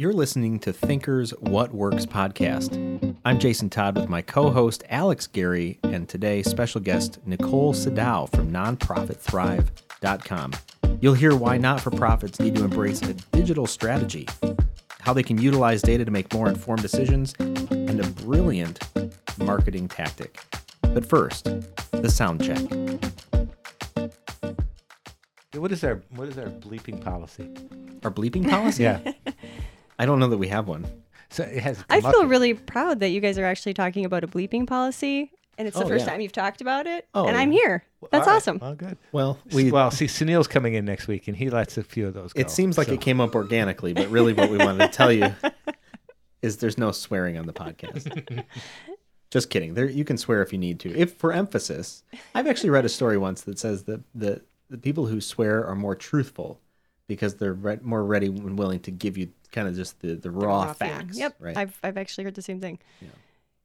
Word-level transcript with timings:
You're 0.00 0.14
listening 0.14 0.58
to 0.60 0.72
Thinkers 0.72 1.32
What 1.40 1.74
Works 1.74 2.06
podcast. 2.06 3.14
I'm 3.22 3.38
Jason 3.38 3.68
Todd 3.68 3.96
with 3.96 4.08
my 4.08 4.22
co 4.22 4.48
host 4.48 4.82
Alex 4.88 5.26
Gary, 5.26 5.78
and 5.82 6.08
today, 6.08 6.42
special 6.42 6.80
guest 6.80 7.18
Nicole 7.26 7.74
Sadow 7.74 8.26
from 8.34 8.50
nonprofitthrive.com. 8.50 10.52
You'll 11.02 11.12
hear 11.12 11.36
why 11.36 11.58
not 11.58 11.82
for 11.82 11.90
profits 11.90 12.40
need 12.40 12.54
to 12.54 12.64
embrace 12.64 13.02
a 13.02 13.12
digital 13.12 13.66
strategy, 13.66 14.26
how 15.00 15.12
they 15.12 15.22
can 15.22 15.36
utilize 15.36 15.82
data 15.82 16.06
to 16.06 16.10
make 16.10 16.32
more 16.32 16.48
informed 16.48 16.80
decisions, 16.80 17.34
and 17.38 18.00
a 18.00 18.08
brilliant 18.22 18.80
marketing 19.36 19.86
tactic. 19.86 20.42
But 20.80 21.04
first, 21.04 21.44
the 21.92 22.08
sound 22.08 22.42
check. 22.42 22.62
What 25.52 25.72
is 25.72 25.84
our 25.84 26.00
what 26.14 26.28
is 26.28 26.38
our 26.38 26.46
bleeping 26.46 27.04
policy? 27.04 27.50
Our 28.02 28.10
bleeping 28.10 28.48
policy? 28.48 28.84
Yeah. 29.04 29.12
I 30.00 30.06
don't 30.06 30.18
know 30.18 30.28
that 30.28 30.38
we 30.38 30.48
have 30.48 30.66
one. 30.66 30.86
So 31.28 31.44
it 31.44 31.62
has. 31.62 31.84
I 31.90 32.00
feel 32.00 32.20
here. 32.20 32.26
really 32.26 32.54
proud 32.54 33.00
that 33.00 33.10
you 33.10 33.20
guys 33.20 33.38
are 33.38 33.44
actually 33.44 33.74
talking 33.74 34.04
about 34.04 34.24
a 34.24 34.26
bleeping 34.26 34.66
policy, 34.66 35.30
and 35.58 35.68
it's 35.68 35.76
the 35.78 35.84
Oh, 35.84 35.88
first 35.88 36.04
yeah. 36.06 36.12
time 36.12 36.20
you've 36.22 36.32
talked 36.32 36.60
about 36.60 36.86
it, 36.86 37.06
Oh, 37.14 37.26
and 37.26 37.36
I'm 37.36 37.50
here. 37.52 37.84
That's 38.10 38.26
All 38.26 38.32
right. 38.32 38.36
awesome. 38.36 38.58
Well, 38.60 38.74
good. 38.74 38.96
Well, 39.12 39.38
We, 39.52 39.64
we 39.64 39.70
well, 39.70 39.90
see, 39.90 40.06
Sunil's 40.06 40.48
coming 40.48 40.74
in 40.74 40.84
next 40.86 41.06
week, 41.06 41.28
and 41.28 41.36
he 41.36 41.50
lets 41.50 41.76
a 41.78 41.82
few 41.84 42.06
of 42.08 42.14
those. 42.14 42.32
Go, 42.32 42.40
It 42.40 42.50
seems 42.50 42.78
like 42.78 42.88
so- 42.88 42.94
it 42.94 43.00
came 43.00 43.20
up 43.20 43.34
organically, 43.34 43.92
but 43.92 44.08
really 44.08 44.32
what 44.32 44.50
we 44.50 44.56
wanted 44.58 44.78
to 44.90 44.96
tell 44.96 45.12
you 45.12 45.32
is 46.42 46.56
there's 46.56 46.78
no 46.78 46.90
swearing 46.92 47.36
on 47.38 47.46
the 47.46 47.52
podcast. 47.52 48.44
Just 49.30 49.50
kidding. 49.50 49.74
There 49.74 49.88
you 49.88 50.04
can 50.04 50.16
swear 50.18 50.42
if 50.42 50.52
you 50.52 50.58
need 50.58 50.80
to. 50.80 50.92
If 50.96 51.14
for 51.14 51.32
emphasis, 51.32 52.02
I've 52.34 52.48
actually 52.48 52.70
read 52.70 52.84
a 52.84 52.88
story 52.88 53.16
once 53.18 53.42
that 53.42 53.58
says 53.60 53.84
that 53.84 54.00
the 54.14 54.42
the 54.68 54.78
people 54.78 55.06
who 55.06 55.20
swear 55.20 55.64
are 55.64 55.76
more 55.76 55.94
truthful 55.94 56.60
because 57.06 57.36
they're 57.36 57.52
re- 57.52 57.78
more 57.82 58.04
ready 58.04 58.26
and 58.26 58.58
willing 58.58 58.80
to 58.80 58.90
give 58.90 59.16
you 59.16 59.28
kind 59.52 59.66
of 59.68 59.74
just 59.74 60.00
the, 60.00 60.08
the 60.14 60.16
The 60.22 60.30
raw, 60.30 60.72
facts. 60.72 61.18
Yep, 61.18 61.36
Right. 61.38 61.56
I've 61.56 61.78
I've 61.82 61.96
actually 61.98 62.24
heard 62.24 62.34
the 62.34 62.42
same 62.42 62.60
thing. 62.60 62.78
Yeah. 63.00 63.08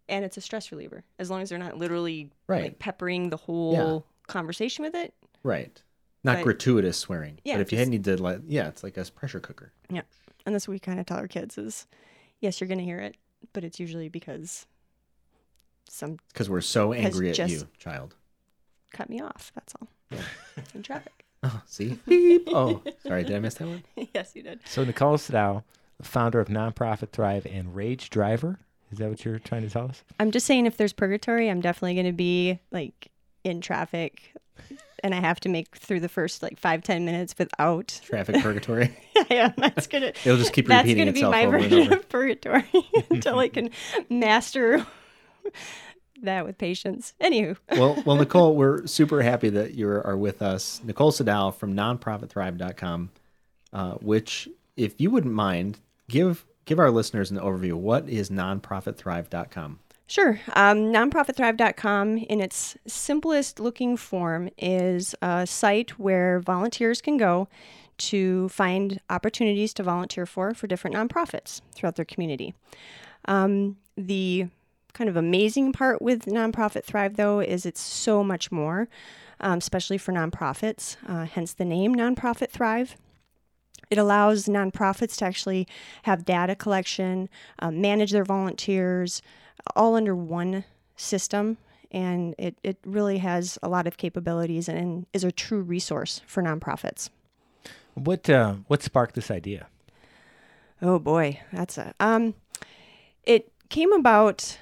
And 0.07 0.23
it's 0.23 0.37
a 0.37 0.41
stress 0.41 0.71
reliever 0.71 1.03
as 1.19 1.29
long 1.31 1.41
as 1.41 1.49
they're 1.49 1.57
not 1.59 1.77
literally 1.77 2.29
Right. 2.47 2.63
like 2.63 2.79
peppering 2.79 3.29
the 3.29 3.37
whole 3.37 4.05
conversation 4.27 4.83
with 4.83 4.95
it. 4.95 5.13
right. 5.43 5.81
Not 6.23 6.37
But- 6.37 6.43
gratuitous 6.45 6.97
swearing. 6.97 7.39
Yeah, 7.43 7.55
but 7.57 7.61
if 7.61 7.71
you 7.71 7.85
need 7.85 8.03
to 8.05 8.21
like 8.21 8.39
yeah, 8.47 8.67
it's 8.67 8.83
like 8.83 8.97
a 8.97 9.05
pressure 9.05 9.39
cooker. 9.39 9.71
Yeah, 9.89 10.01
and 10.45 10.55
that's 10.55 10.67
what 10.67 10.73
we 10.73 10.79
kind 10.79 10.99
of 10.99 11.05
tell 11.05 11.17
our 11.17 11.27
kids 11.27 11.57
is, 11.57 11.85
yes, 12.39 12.59
you're 12.59 12.67
gonna 12.67 12.81
hear 12.81 12.99
it, 12.99 13.15
but 13.53 13.63
it's 13.63 13.79
usually 13.79 14.09
because 14.09 14.65
some 15.87 16.17
Because 16.33 16.49
we're 16.49 16.61
so 16.61 16.93
angry 16.93 17.29
at 17.29 17.37
you, 17.49 17.67
child. 17.77 18.15
cut 18.91 19.07
me 19.09 19.21
off. 19.21 19.51
That's 19.53 19.73
all. 19.79 19.87
In 20.73 20.81
traffic. 20.81 21.24
Oh, 21.45 21.61
see? 21.67 21.99
Beep. 22.07 22.49
Oh, 22.51 22.81
sorry, 23.05 23.23
did 23.23 23.35
I 23.35 23.39
miss 23.39 23.55
that 23.55 23.67
one? 23.67 23.83
yes, 24.13 24.31
you 24.33 24.43
did. 24.43 24.59
So 24.65 24.83
Nicole 24.83 25.17
Sadow, 25.17 25.63
founder 26.01 26.39
of 26.39 26.47
Nonprofit 26.47 27.09
Thrive 27.09 27.45
and 27.45 27.75
Rage 27.75 28.09
Driver. 28.09 28.59
Is 28.91 28.97
that 28.99 29.09
what 29.09 29.23
you're 29.25 29.39
trying 29.39 29.61
to 29.61 29.69
tell 29.69 29.85
us? 29.85 30.03
I'm 30.19 30.31
just 30.31 30.45
saying, 30.45 30.65
if 30.65 30.77
there's 30.77 30.93
purgatory, 30.93 31.49
I'm 31.49 31.61
definitely 31.61 31.95
going 31.95 32.05
to 32.05 32.13
be 32.13 32.59
like 32.71 33.09
in 33.43 33.61
traffic, 33.61 34.33
and 35.03 35.13
I 35.13 35.19
have 35.19 35.39
to 35.41 35.49
make 35.49 35.75
through 35.75 35.99
the 35.99 36.09
first 36.09 36.41
like 36.41 36.59
five 36.59 36.83
ten 36.83 37.05
minutes 37.05 37.35
without. 37.37 37.99
Traffic 38.03 38.41
purgatory. 38.41 38.95
yeah, 39.29 39.51
that's 39.57 39.87
gonna. 39.87 40.13
It'll 40.23 40.37
just 40.37 40.53
keep 40.53 40.67
repeating 40.67 41.07
itself. 41.07 41.33
that's 41.33 41.45
repeating 41.45 41.55
gonna 41.55 41.61
be 41.61 41.77
my 41.77 41.85
version 41.85 41.93
of 41.93 42.09
purgatory 42.09 42.65
until 43.09 43.39
I 43.39 43.49
can 43.49 43.69
master 44.09 44.85
that 46.25 46.45
with 46.45 46.57
patience. 46.57 47.13
Anywho, 47.21 47.57
well, 47.71 48.01
well, 48.05 48.15
Nicole, 48.15 48.55
we're 48.55 48.85
super 48.87 49.21
happy 49.21 49.49
that 49.49 49.73
you 49.73 49.89
are 49.89 50.17
with 50.17 50.41
us. 50.41 50.81
Nicole 50.83 51.11
Sadow 51.11 51.53
from 51.55 51.73
nonprofitthrive.com, 51.73 53.09
uh, 53.73 53.91
which, 53.93 54.49
if 54.75 54.99
you 54.99 55.09
wouldn't 55.11 55.33
mind, 55.33 55.79
give 56.09 56.45
give 56.65 56.79
our 56.79 56.91
listeners 56.91 57.31
an 57.31 57.37
overview. 57.37 57.73
What 57.73 58.09
is 58.09 58.29
nonprofitthrive.com? 58.29 59.79
Sure. 60.07 60.39
Um, 60.53 60.77
nonprofitthrive.com, 60.93 62.17
in 62.17 62.39
its 62.39 62.77
simplest 62.85 63.59
looking 63.59 63.97
form, 63.97 64.49
is 64.57 65.15
a 65.21 65.47
site 65.47 65.97
where 65.97 66.39
volunteers 66.39 67.01
can 67.01 67.17
go 67.17 67.47
to 67.97 68.49
find 68.49 68.99
opportunities 69.09 69.73
to 69.73 69.83
volunteer 69.83 70.25
for 70.25 70.53
for 70.53 70.67
different 70.67 70.95
nonprofits 70.95 71.61
throughout 71.73 71.95
their 71.95 72.05
community. 72.05 72.53
Um, 73.27 73.77
the 73.97 74.47
kind 74.95 75.09
of 75.09 75.17
amazing 75.17 75.73
part 75.73 76.01
with 76.01 76.25
Nonprofit 76.25 76.83
Thrive, 76.85 77.17
though, 77.17 77.41
is 77.41 77.65
it's 77.65 77.81
so 77.81 78.23
much 78.23 78.51
more, 78.51 78.87
um, 79.41 79.57
especially 79.57 79.97
for 79.97 80.13
nonprofits, 80.13 80.95
uh, 81.07 81.25
hence 81.25 81.53
the 81.53 81.65
name 81.65 81.93
Nonprofit 81.93 82.49
Thrive. 82.49 82.95
It 83.91 83.97
allows 83.97 84.45
nonprofits 84.45 85.17
to 85.17 85.25
actually 85.25 85.67
have 86.03 86.25
data 86.25 86.55
collection, 86.55 87.29
uh, 87.59 87.71
manage 87.71 88.11
their 88.11 88.23
volunteers, 88.23 89.21
all 89.75 89.95
under 89.95 90.15
one 90.15 90.63
system. 90.95 91.57
And 91.91 92.33
it, 92.37 92.57
it 92.63 92.77
really 92.85 93.19
has 93.19 93.59
a 93.61 93.69
lot 93.69 93.87
of 93.87 93.97
capabilities 93.97 94.67
and 94.67 95.05
is 95.13 95.23
a 95.23 95.31
true 95.31 95.61
resource 95.61 96.21
for 96.25 96.41
nonprofits. 96.41 97.09
What 97.93 98.29
uh, 98.29 98.55
what 98.67 98.81
sparked 98.81 99.15
this 99.15 99.31
idea? 99.31 99.67
Oh 100.81 100.99
boy, 100.99 101.39
that's 101.53 101.77
a 101.77 101.93
um. 101.99 102.33
It 103.23 103.51
came 103.69 103.93
about 103.93 104.57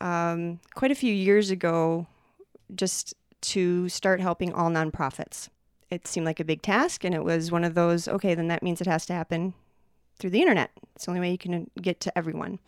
um, 0.00 0.60
quite 0.74 0.90
a 0.90 0.96
few 0.96 1.12
years 1.12 1.50
ago, 1.50 2.06
just 2.74 3.14
to 3.42 3.88
start 3.88 4.20
helping 4.20 4.52
all 4.52 4.70
nonprofits. 4.70 5.48
It 5.90 6.06
seemed 6.06 6.26
like 6.26 6.40
a 6.40 6.44
big 6.44 6.62
task, 6.62 7.04
and 7.04 7.14
it 7.14 7.24
was 7.24 7.52
one 7.52 7.64
of 7.64 7.74
those. 7.74 8.08
Okay, 8.08 8.34
then 8.34 8.48
that 8.48 8.62
means 8.62 8.80
it 8.80 8.86
has 8.86 9.06
to 9.06 9.12
happen 9.12 9.54
through 10.18 10.30
the 10.30 10.40
internet. 10.40 10.70
It's 10.94 11.04
the 11.04 11.10
only 11.10 11.20
way 11.20 11.30
you 11.30 11.38
can 11.38 11.70
get 11.80 12.00
to 12.00 12.18
everyone. 12.18 12.58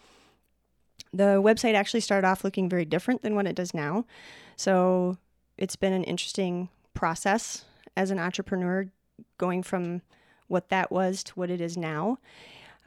The 1.12 1.43
website 1.43 1.75
actually 1.75 2.00
started 2.00 2.27
off 2.27 2.44
looking 2.44 2.69
very 2.69 2.84
different 2.84 3.22
than 3.22 3.34
what 3.34 3.47
it 3.47 3.56
does 3.56 3.72
now, 3.75 4.05
so 4.56 5.17
it's 5.56 5.77
been 5.77 5.93
an 5.93 6.05
interesting 6.05 6.69
process 6.94 7.65
as 7.97 8.11
an 8.11 8.19
entrepreneur 8.19 8.88
going 9.38 9.62
from 9.62 10.03
what 10.47 10.69
that 10.69 10.91
was 10.93 11.22
to 11.25 11.33
what 11.34 11.50
it 11.50 11.61
is 11.61 11.77
now. 11.77 12.19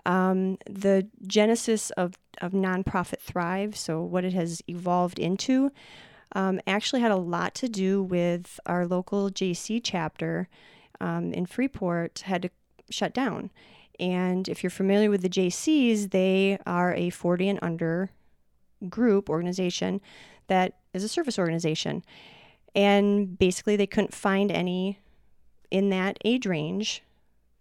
Um, 0.05 0.57
the 0.65 1.07
genesis 1.27 1.91
of, 1.91 2.13
of 2.39 2.51
Nonprofit 2.51 3.19
Thrive, 3.19 3.75
so 3.75 4.01
what 4.01 4.23
it 4.23 4.33
has 4.33 4.61
evolved 4.67 5.19
into, 5.19 5.71
um, 6.33 6.59
actually 6.65 7.01
had 7.01 7.11
a 7.11 7.17
lot 7.17 7.53
to 7.55 7.67
do 7.67 8.01
with 8.01 8.59
our 8.65 8.87
local 8.87 9.29
Jaycee 9.29 9.81
chapter 9.83 10.47
um, 10.99 11.33
in 11.33 11.45
Freeport 11.45 12.19
had 12.25 12.43
to 12.43 12.49
shut 12.89 13.13
down. 13.13 13.51
And 13.99 14.47
if 14.47 14.63
you're 14.63 14.69
familiar 14.69 15.09
with 15.09 15.21
the 15.21 15.29
Jaycees, 15.29 16.11
they 16.11 16.57
are 16.65 16.93
a 16.93 17.09
40 17.09 17.49
and 17.49 17.59
under 17.61 18.09
group 18.89 19.29
organization 19.29 20.01
that 20.47 20.77
is 20.93 21.03
a 21.03 21.09
service 21.09 21.37
organization. 21.37 22.03
And 22.73 23.37
basically, 23.37 23.75
they 23.75 23.87
couldn't 23.87 24.13
find 24.13 24.51
any 24.51 24.99
in 25.69 25.89
that 25.89 26.17
age 26.25 26.45
range 26.45 27.03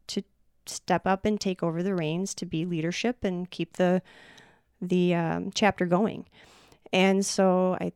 to 0.08 0.22
step 0.66 1.06
up 1.06 1.24
and 1.24 1.40
take 1.40 1.62
over 1.62 1.82
the 1.82 1.94
reins 1.94 2.34
to 2.34 2.46
be 2.46 2.64
leadership 2.64 3.24
and 3.24 3.50
keep 3.50 3.74
the 3.74 4.02
the 4.80 5.14
um, 5.14 5.50
chapter 5.54 5.86
going. 5.86 6.26
And 6.92 7.24
so 7.24 7.76
I 7.80 7.92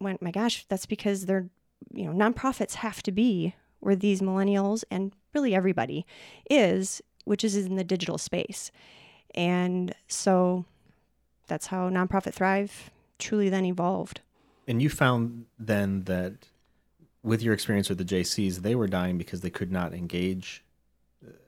went, 0.00 0.22
my 0.22 0.30
gosh, 0.30 0.64
that's 0.68 0.86
because 0.86 1.26
they're 1.26 1.48
you 1.92 2.04
know 2.04 2.12
nonprofits 2.12 2.74
have 2.74 3.02
to 3.04 3.12
be 3.12 3.54
where 3.80 3.96
these 3.96 4.20
millennials 4.20 4.84
and 4.90 5.12
really 5.34 5.54
everybody 5.54 6.04
is, 6.50 7.00
which 7.24 7.44
is 7.44 7.56
in 7.56 7.76
the 7.76 7.84
digital 7.84 8.18
space. 8.18 8.70
And 9.34 9.94
so 10.08 10.64
that's 11.46 11.66
how 11.68 11.88
Nonprofit 11.88 12.34
Thrive 12.34 12.90
truly 13.18 13.48
then 13.48 13.64
evolved. 13.64 14.20
And 14.66 14.82
you 14.82 14.88
found 14.90 15.46
then 15.58 16.02
that 16.04 16.48
with 17.22 17.42
your 17.42 17.54
experience 17.54 17.88
with 17.88 17.98
the 17.98 18.04
Jaycees, 18.04 18.62
they 18.62 18.74
were 18.74 18.86
dying 18.88 19.16
because 19.18 19.40
they 19.42 19.50
could 19.50 19.70
not 19.70 19.94
engage. 19.94 20.64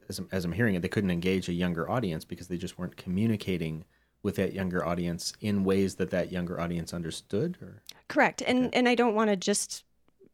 As, 0.09 0.19
I'm- 0.19 0.29
as 0.31 0.45
I'm 0.45 0.51
hearing 0.53 0.75
it, 0.75 0.81
they 0.81 0.87
couldn't 0.87 1.11
engage 1.11 1.49
a 1.49 1.53
younger 1.53 1.89
audience 1.89 2.23
because 2.25 2.47
they 2.47 2.57
just 2.57 2.77
weren't 2.77 2.97
communicating 2.97 3.83
with 4.23 4.35
that 4.35 4.53
younger 4.53 4.85
audience 4.85 5.33
in 5.41 5.63
ways 5.63 5.95
that 5.95 6.11
that 6.11 6.31
younger 6.31 6.59
audience 6.59 6.93
understood. 6.93 7.57
Or 7.61 7.81
Correct. 8.07 8.41
And 8.45 8.67
Okay. 8.67 8.77
and 8.77 8.87
I 8.89 8.95
don't 8.95 9.15
want 9.15 9.29
to 9.29 9.35
just 9.35 9.83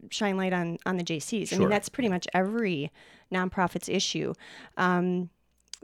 shine 0.10 0.38
light 0.38 0.54
on 0.54 0.78
on 0.86 0.98
the 0.98 1.04
Jaycees. 1.04 1.44
I 1.44 1.56
Sure. 1.56 1.60
mean 1.60 1.70
that's 1.70 1.90
pretty 1.90 2.10
much 2.10 2.28
every 2.34 2.92
nonprofit's 3.32 3.90
issue. 3.90 4.34
Um, 4.78 5.30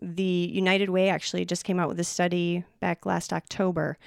the 0.01 0.49
United 0.51 0.89
Way 0.89 1.09
actually 1.09 1.45
just 1.45 1.63
came 1.63 1.79
out 1.79 1.87
with 1.87 1.99
a 1.99 2.03
study 2.03 2.63
back 2.79 3.05
last 3.05 3.31
October 3.31 3.97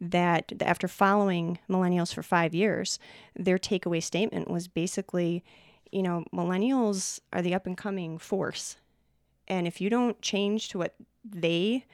that 0.00 0.52
after 0.60 0.88
following 0.88 1.58
millennials 1.70 2.12
for 2.12 2.22
five 2.22 2.54
years, 2.54 2.98
their 3.34 3.56
takeaway 3.58 4.02
statement 4.02 4.50
was 4.50 4.68
basically, 4.68 5.42
you 5.90 6.02
know, 6.02 6.24
millennials 6.34 7.20
are 7.32 7.40
the 7.42 7.54
up 7.54 7.66
and 7.66 7.76
coming 7.76 8.18
force. 8.18 8.76
And 9.48 9.66
if 9.66 9.80
you 9.80 9.88
don't 9.88 10.20
change 10.20 10.68
to 10.70 10.78
what 10.78 10.94
they 11.24 11.86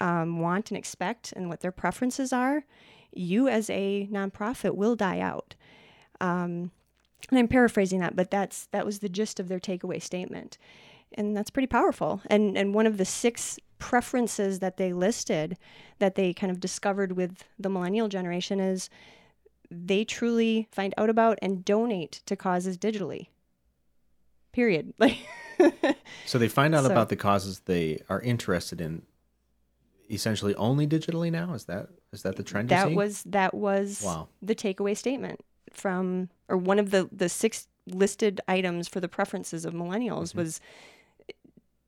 um, 0.00 0.40
want 0.40 0.70
and 0.70 0.78
expect 0.78 1.32
and 1.36 1.48
what 1.48 1.60
their 1.60 1.72
preferences 1.72 2.32
are, 2.32 2.64
you 3.12 3.48
as 3.48 3.70
a 3.70 4.08
nonprofit 4.12 4.74
will 4.74 4.96
die 4.96 5.20
out. 5.20 5.54
Um, 6.20 6.70
and 7.30 7.38
I'm 7.38 7.48
paraphrasing 7.48 8.00
that, 8.00 8.14
but 8.16 8.30
that's 8.30 8.66
that 8.72 8.84
was 8.86 8.98
the 9.00 9.08
gist 9.08 9.40
of 9.40 9.48
their 9.48 9.58
takeaway 9.58 10.00
statement, 10.02 10.58
and 11.14 11.36
that's 11.36 11.50
pretty 11.50 11.66
powerful. 11.66 12.20
And 12.26 12.56
and 12.56 12.74
one 12.74 12.86
of 12.86 12.98
the 12.98 13.04
six 13.04 13.58
preferences 13.78 14.60
that 14.60 14.76
they 14.76 14.92
listed 14.92 15.58
that 15.98 16.14
they 16.14 16.32
kind 16.32 16.50
of 16.50 16.60
discovered 16.60 17.12
with 17.12 17.44
the 17.58 17.68
millennial 17.68 18.08
generation 18.08 18.60
is 18.60 18.88
they 19.70 20.04
truly 20.04 20.68
find 20.72 20.94
out 20.96 21.10
about 21.10 21.38
and 21.42 21.64
donate 21.64 22.22
to 22.26 22.36
causes 22.36 22.78
digitally. 22.78 23.28
Period. 24.52 24.94
Like 24.98 25.18
So 26.26 26.38
they 26.38 26.48
find 26.48 26.74
out 26.74 26.84
So- 26.84 26.90
about 26.92 27.08
the 27.08 27.16
causes 27.16 27.60
they 27.60 28.00
are 28.08 28.20
interested 28.20 28.80
in 28.80 29.02
essentially 30.10 30.54
only 30.56 30.86
digitally 30.86 31.30
now? 31.30 31.54
Is 31.54 31.64
that 31.66 31.88
is 32.12 32.22
that 32.22 32.36
the 32.36 32.42
trend 32.42 32.68
that 32.70 32.92
was 32.92 33.22
that 33.24 33.54
was 33.54 34.02
Wow. 34.04 34.28
the 34.42 34.54
takeaway 34.54 34.96
statement 34.96 35.40
from 35.72 36.30
or 36.48 36.56
one 36.56 36.78
of 36.78 36.90
the 36.90 37.08
the 37.12 37.28
six 37.28 37.68
listed 37.86 38.40
items 38.48 38.88
for 38.88 39.00
the 39.00 39.08
preferences 39.08 39.64
of 39.64 39.74
millennials 39.74 40.30
Mm-hmm. 40.30 40.38
was 40.38 40.60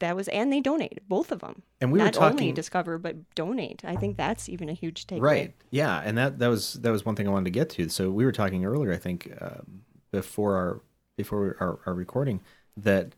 that 0.01 0.15
was 0.15 0.29
and 0.29 0.53
they 0.53 0.61
donate 0.61 1.01
both 1.09 1.33
of 1.33 1.41
them 1.41 1.63
And 1.81 1.91
we 1.91 1.99
were 1.99 2.05
not 2.05 2.17
only 2.19 2.53
discover 2.53 2.99
but 2.99 3.17
donate 3.35 3.83
i 3.85 3.97
think 3.97 4.17
that's 4.17 4.49
even 4.49 4.69
a 4.69 4.73
huge 4.73 5.07
takeaway 5.09 5.21
Right. 5.21 5.55
Yeah, 5.71 6.01
and 6.05 6.17
that 6.19 6.39
that 6.39 6.47
was 6.49 6.75
that 6.75 6.91
was 6.93 7.05
one 7.05 7.17
thing 7.17 7.27
I 7.27 7.31
wanted 7.33 7.47
to 7.47 7.51
get 7.51 7.69
to. 7.71 7.89
So 7.89 8.11
we 8.11 8.25
were 8.25 8.31
talking 8.33 8.65
earlier, 8.65 8.93
I 8.93 8.97
think, 8.97 9.33
uh, 9.41 9.63
before 10.13 10.55
our 10.57 10.83
before 11.17 11.57
our, 11.59 11.81
our 11.87 11.95
recording, 11.95 12.41
that 12.77 13.17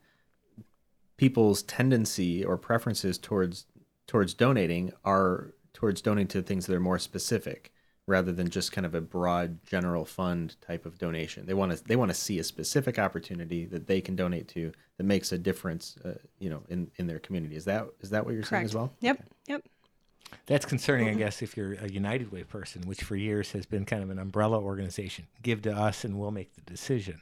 people's 1.17 1.63
tendency 1.63 2.45
or 2.45 2.57
preferences 2.57 3.19
towards 3.19 3.67
towards 4.11 4.35
donating 4.35 4.93
are 5.05 5.55
towards 5.73 6.03
donating 6.03 6.27
to 6.27 6.43
things 6.43 6.67
that 6.67 6.75
are 6.75 6.81
more 6.81 6.99
specific 6.99 7.73
rather 8.09 8.33
than 8.33 8.51
just 8.51 8.73
kind 8.73 8.85
of 8.85 8.93
a 8.93 9.01
broad 9.01 9.65
general 9.65 10.05
fund 10.05 10.57
type 10.61 10.85
of 10.85 10.99
donation. 10.99 11.47
They 11.47 11.55
want 11.55 11.71
to 11.71 11.85
they 11.85 11.95
want 11.95 12.11
to 12.11 12.15
see 12.17 12.41
a 12.41 12.43
specific 12.43 12.99
opportunity 12.99 13.67
that 13.67 13.87
they 13.87 14.01
can 14.01 14.17
donate 14.17 14.49
to 14.49 14.73
that 14.97 15.05
makes 15.05 15.31
a 15.31 15.39
difference, 15.39 15.97
uh, 16.05 16.15
you 16.41 16.51
know, 16.51 16.65
in 16.69 16.91
in 16.97 17.07
their 17.07 17.21
community. 17.21 17.55
Is 17.55 17.67
that 17.67 17.87
is 18.01 18.11
that 18.11 18.25
what 18.25 18.35
you're 18.35 18.43
saying 18.43 18.65
as 18.65 18.75
well? 18.75 18.93
yep 19.01 19.23
yep 19.47 19.63
That's 20.47 20.67
concerning, 20.67 21.09
I 21.09 21.15
guess, 21.15 21.41
if 21.41 21.57
you're 21.57 21.75
a 21.75 21.89
United 21.89 22.33
Way 22.33 22.43
person, 22.43 22.83
which 22.87 23.05
for 23.05 23.15
years 23.15 23.53
has 23.53 23.65
been 23.65 23.85
kind 23.85 24.03
of 24.03 24.11
an 24.11 24.19
umbrella 24.19 24.59
organization. 24.61 25.29
Give 25.41 25.63
to 25.63 25.73
us, 25.73 26.05
and 26.05 26.19
we'll 26.19 26.33
make 26.33 26.57
the 26.57 26.63
decision. 26.63 27.21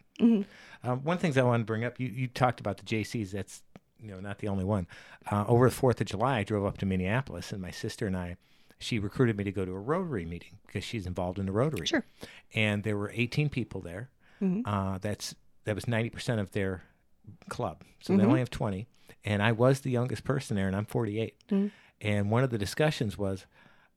Um, 0.84 1.04
one 1.04 1.18
thing 1.18 1.32
that 1.32 1.40
I 1.40 1.44
want 1.44 1.60
to 1.60 1.64
bring 1.64 1.84
up, 1.84 2.00
you, 2.00 2.08
you 2.08 2.28
talked 2.28 2.60
about 2.60 2.78
the 2.78 2.84
Jaycees. 2.84 3.32
That's 3.32 3.62
you 4.00 4.10
know 4.10 4.20
not 4.20 4.38
the 4.38 4.48
only 4.48 4.64
one. 4.64 4.86
Uh, 5.30 5.44
over 5.46 5.68
the 5.68 5.74
Fourth 5.74 6.00
of 6.00 6.06
July, 6.06 6.38
I 6.38 6.42
drove 6.44 6.64
up 6.64 6.78
to 6.78 6.86
Minneapolis, 6.86 7.52
and 7.52 7.60
my 7.60 7.70
sister 7.70 8.06
and 8.06 8.16
I, 8.16 8.36
she 8.78 8.98
recruited 8.98 9.36
me 9.36 9.44
to 9.44 9.52
go 9.52 9.64
to 9.64 9.72
a 9.72 9.78
Rotary 9.78 10.24
meeting 10.24 10.58
because 10.66 10.84
she's 10.84 11.06
involved 11.06 11.38
in 11.38 11.46
the 11.46 11.52
Rotary. 11.52 11.86
Sure. 11.86 12.04
And 12.54 12.82
there 12.84 12.96
were 12.96 13.10
18 13.14 13.48
people 13.48 13.80
there. 13.80 14.10
Uh, 14.64 14.98
that's 14.98 15.34
that 15.64 15.74
was 15.74 15.88
90 15.88 16.10
percent 16.10 16.40
of 16.40 16.52
their 16.52 16.82
club, 17.48 17.82
so 18.00 18.16
they 18.16 18.22
only 18.24 18.38
have 18.40 18.50
20. 18.50 18.86
And 19.24 19.42
I 19.42 19.52
was 19.52 19.80
the 19.80 19.90
youngest 19.90 20.24
person 20.24 20.56
there, 20.56 20.66
and 20.68 20.76
I'm 20.76 20.86
48. 20.86 21.34
And 22.00 22.30
one 22.30 22.44
of 22.44 22.50
the 22.50 22.58
discussions 22.58 23.18
was, 23.18 23.46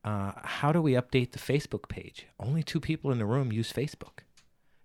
uh, 0.03 0.31
how 0.41 0.71
do 0.71 0.81
we 0.81 0.93
update 0.93 1.31
the 1.31 1.39
Facebook 1.39 1.87
page? 1.87 2.25
Only 2.39 2.63
two 2.63 2.79
people 2.79 3.11
in 3.11 3.19
the 3.19 3.25
room 3.27 3.51
use 3.51 3.71
Facebook. 3.71 4.23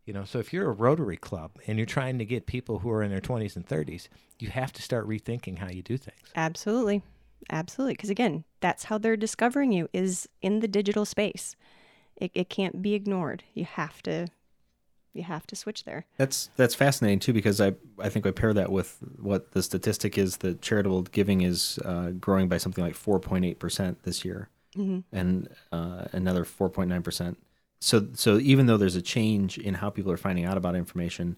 You 0.07 0.13
know, 0.13 0.25
so 0.25 0.39
if 0.39 0.53
you're 0.53 0.71
a 0.71 0.73
Rotary 0.73 1.17
Club 1.17 1.59
and 1.67 1.79
you're 1.79 1.87
trying 1.87 2.19
to 2.19 2.25
get 2.25 2.47
people 2.47 2.79
who 2.79 2.91
are 2.91 3.03
in 3.03 3.11
their 3.11 3.21
20s 3.21 3.57
and 3.57 3.67
30s, 3.67 4.09
you 4.39 4.49
have 4.49 4.73
to 4.75 4.83
start 4.83 5.09
rethinking 5.09 5.59
how 5.59 5.69
you 5.69 5.83
do 5.83 5.97
things. 5.97 6.31
absolutely. 6.35 7.03
Absolutely. 7.51 7.95
Because 7.95 8.11
again 8.11 8.45
that's 8.61 8.85
how 8.85 8.99
they're 8.99 9.17
discovering 9.17 9.71
you 9.73 9.89
is 9.93 10.29
in 10.41 10.61
the 10.61 10.69
digital 10.69 11.05
space. 11.05 11.55
It, 12.17 12.31
it 12.35 12.49
can't 12.49 12.81
be 12.81 12.95
ignored. 12.95 13.45
You 13.53 13.65
have 13.65 14.03
to 14.03 14.29
you 15.13 15.23
have 15.23 15.47
to 15.49 15.57
switch 15.57 15.85
there. 15.85 16.07
That's 16.19 16.51
that's 16.57 16.75
fascinating 16.75 17.19
too 17.19 17.33
because 17.33 17.61
I 17.61 17.75
I 17.99 18.09
think 18.09 18.27
I 18.27 18.31
pair 18.31 18.53
that 18.55 18.71
with 18.71 18.99
what 19.21 19.53
the 19.53 19.63
statistic 19.63 20.17
is 20.19 20.39
that 20.39 20.63
charitable 20.63 21.03
giving 21.03 21.41
is 21.41 21.79
uh, 21.85 22.11
growing 22.11 22.49
by 22.49 22.59
something 22.59 22.85
like 22.85 22.95
4.8 22.95 23.59
percent 23.59 24.03
this 24.05 24.25
year, 24.25 24.49
and 25.13 25.49
uh, 25.73 26.05
another 26.13 26.45
4.9 26.45 27.03
percent. 27.03 27.39
So 27.87 28.09
so 28.15 28.39
even 28.39 28.67
though 28.67 28.77
there's 28.77 28.97
a 28.97 29.03
change 29.03 29.59
in 29.59 29.75
how 29.75 29.91
people 29.91 30.11
are 30.13 30.17
finding 30.17 30.45
out 30.45 30.57
about 30.57 30.75
information 30.75 31.37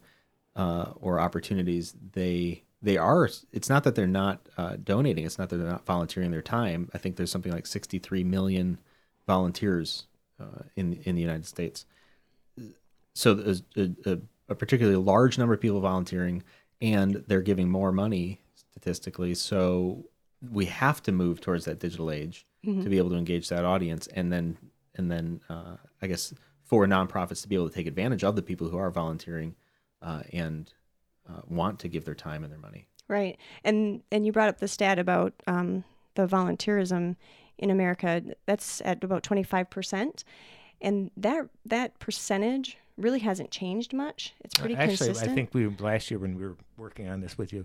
uh, 0.56 0.92
or 1.00 1.20
opportunities, 1.20 1.94
they 2.12 2.64
they 2.80 2.96
are. 2.96 3.28
It's 3.52 3.68
not 3.68 3.84
that 3.84 3.94
they're 3.94 4.06
not 4.06 4.48
uh, 4.56 4.76
donating. 4.82 5.24
It's 5.24 5.38
not 5.38 5.48
that 5.50 5.56
they're 5.56 5.70
not 5.70 5.84
volunteering 5.84 6.30
their 6.30 6.42
time. 6.42 6.90
I 6.94 6.98
think 6.98 7.16
there's 7.16 7.30
something 7.30 7.52
like 7.52 7.66
63 7.66 8.22
million 8.24 8.78
volunteers 9.26 10.06
uh, 10.40 10.62
in 10.76 10.94
in 11.04 11.14
the 11.14 11.22
United 11.22 11.46
States 11.46 11.84
so 13.18 13.56
a, 13.76 13.90
a, 14.06 14.18
a 14.48 14.54
particularly 14.54 14.96
large 14.96 15.38
number 15.38 15.52
of 15.52 15.60
people 15.60 15.80
volunteering 15.80 16.42
and 16.80 17.24
they're 17.26 17.42
giving 17.42 17.68
more 17.68 17.90
money 17.90 18.40
statistically 18.54 19.34
so 19.34 20.04
we 20.52 20.66
have 20.66 21.02
to 21.02 21.10
move 21.10 21.40
towards 21.40 21.64
that 21.64 21.80
digital 21.80 22.12
age 22.12 22.46
to 22.82 22.88
be 22.88 22.96
able 22.96 23.10
to 23.10 23.16
engage 23.16 23.48
that 23.48 23.64
audience 23.64 24.06
and 24.08 24.32
then 24.32 24.56
and 24.98 25.10
then 25.10 25.40
uh, 25.48 25.76
i 26.02 26.06
guess 26.06 26.34
for 26.64 26.86
nonprofits 26.86 27.40
to 27.40 27.48
be 27.48 27.54
able 27.54 27.68
to 27.68 27.74
take 27.74 27.86
advantage 27.86 28.22
of 28.22 28.36
the 28.36 28.42
people 28.42 28.68
who 28.68 28.76
are 28.76 28.90
volunteering 28.90 29.54
uh, 30.02 30.22
and 30.32 30.74
uh, 31.28 31.40
want 31.48 31.78
to 31.78 31.88
give 31.88 32.04
their 32.04 32.14
time 32.14 32.44
and 32.44 32.52
their 32.52 32.60
money 32.60 32.88
Right, 33.08 33.38
and 33.64 34.02
and 34.12 34.26
you 34.26 34.32
brought 34.32 34.50
up 34.50 34.58
the 34.58 34.68
stat 34.68 34.98
about 34.98 35.32
um, 35.46 35.82
the 36.14 36.26
volunteerism 36.26 37.16
in 37.56 37.70
America. 37.70 38.22
That's 38.44 38.82
at 38.82 39.02
about 39.02 39.22
twenty 39.22 39.42
five 39.42 39.70
percent, 39.70 40.24
and 40.82 41.10
that 41.16 41.48
that 41.64 41.98
percentage 42.00 42.76
really 42.98 43.20
hasn't 43.20 43.50
changed 43.50 43.94
much. 43.94 44.34
It's 44.44 44.54
pretty 44.54 44.74
Actually, 44.74 45.06
consistent. 45.06 45.30
I 45.30 45.34
think 45.34 45.54
we 45.54 45.68
last 45.78 46.10
year 46.10 46.20
when 46.20 46.36
we 46.36 46.42
were 46.42 46.56
working 46.76 47.08
on 47.08 47.22
this 47.22 47.38
with 47.38 47.50
you, 47.50 47.64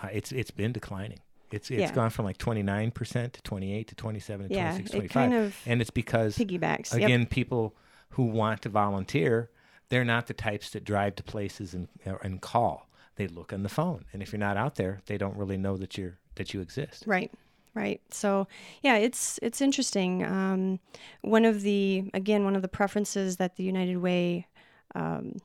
uh, 0.00 0.08
it's 0.12 0.30
it's 0.30 0.52
been 0.52 0.70
declining. 0.72 1.18
It's 1.54 1.70
it's 1.70 1.80
Yeah. 1.80 1.92
gone 1.94 2.10
from 2.10 2.24
like 2.24 2.38
29% 2.38 3.32
to 3.32 3.42
28 3.42 3.88
to 3.88 3.94
27 3.94 4.48
to 4.48 4.54
Yeah, 4.54 4.70
26, 4.70 4.90
it 4.90 4.92
25. 4.98 5.12
kind 5.12 5.34
of 5.34 5.56
and 5.66 5.80
it's 5.80 5.90
because 5.90 6.36
piggybacks. 6.36 6.92
Yep. 6.92 7.02
again, 7.02 7.26
people 7.26 7.74
who 8.10 8.24
want 8.24 8.62
to 8.62 8.68
volunteer, 8.68 9.50
they're 9.88 10.04
not 10.04 10.26
the 10.26 10.34
types 10.34 10.70
that 10.70 10.84
drive 10.84 11.14
to 11.16 11.22
places 11.22 11.74
and 11.74 11.88
uh, 12.06 12.16
and 12.22 12.40
call. 12.40 12.88
They 13.16 13.28
look 13.28 13.52
on 13.52 13.62
the 13.62 13.68
phone, 13.68 14.04
and 14.12 14.22
if 14.22 14.32
you're 14.32 14.40
not 14.40 14.56
out 14.56 14.74
there, 14.74 15.00
they 15.06 15.16
don't 15.16 15.36
really 15.36 15.56
know 15.56 15.76
that 15.76 15.96
you're 15.96 16.18
that 16.34 16.52
you 16.52 16.60
exist. 16.60 17.04
Right, 17.06 17.30
right. 17.74 18.00
So 18.10 18.48
yeah, 18.82 18.96
it's 18.96 19.38
it's 19.40 19.60
interesting. 19.60 20.24
Um, 20.24 20.80
one 21.22 21.44
of 21.44 21.62
the 21.62 22.10
again 22.12 22.44
one 22.44 22.56
of 22.56 22.62
the 22.62 22.68
preferences 22.68 23.36
that 23.36 23.54
the 23.56 23.62
United 23.62 23.98
Way 23.98 24.48
um, 24.96 25.36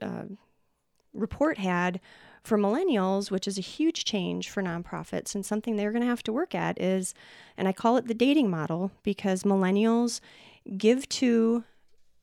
uh, 0.00 0.24
report 1.12 1.58
had 1.58 2.00
for 2.48 2.58
millennials, 2.58 3.30
which 3.30 3.46
is 3.46 3.58
a 3.58 3.62
huge 3.62 4.04
change 4.04 4.48
for 4.48 4.62
nonprofits 4.62 5.34
and 5.34 5.44
something 5.44 5.76
they're 5.76 5.92
going 5.92 6.02
to 6.02 6.08
have 6.08 6.22
to 6.22 6.32
work 6.32 6.54
at, 6.54 6.80
is, 6.80 7.12
and 7.58 7.68
I 7.68 7.72
call 7.72 7.98
it 7.98 8.08
the 8.08 8.14
dating 8.14 8.48
model 8.48 8.90
because 9.02 9.42
millennials 9.42 10.20
give 10.78 11.06
to 11.10 11.64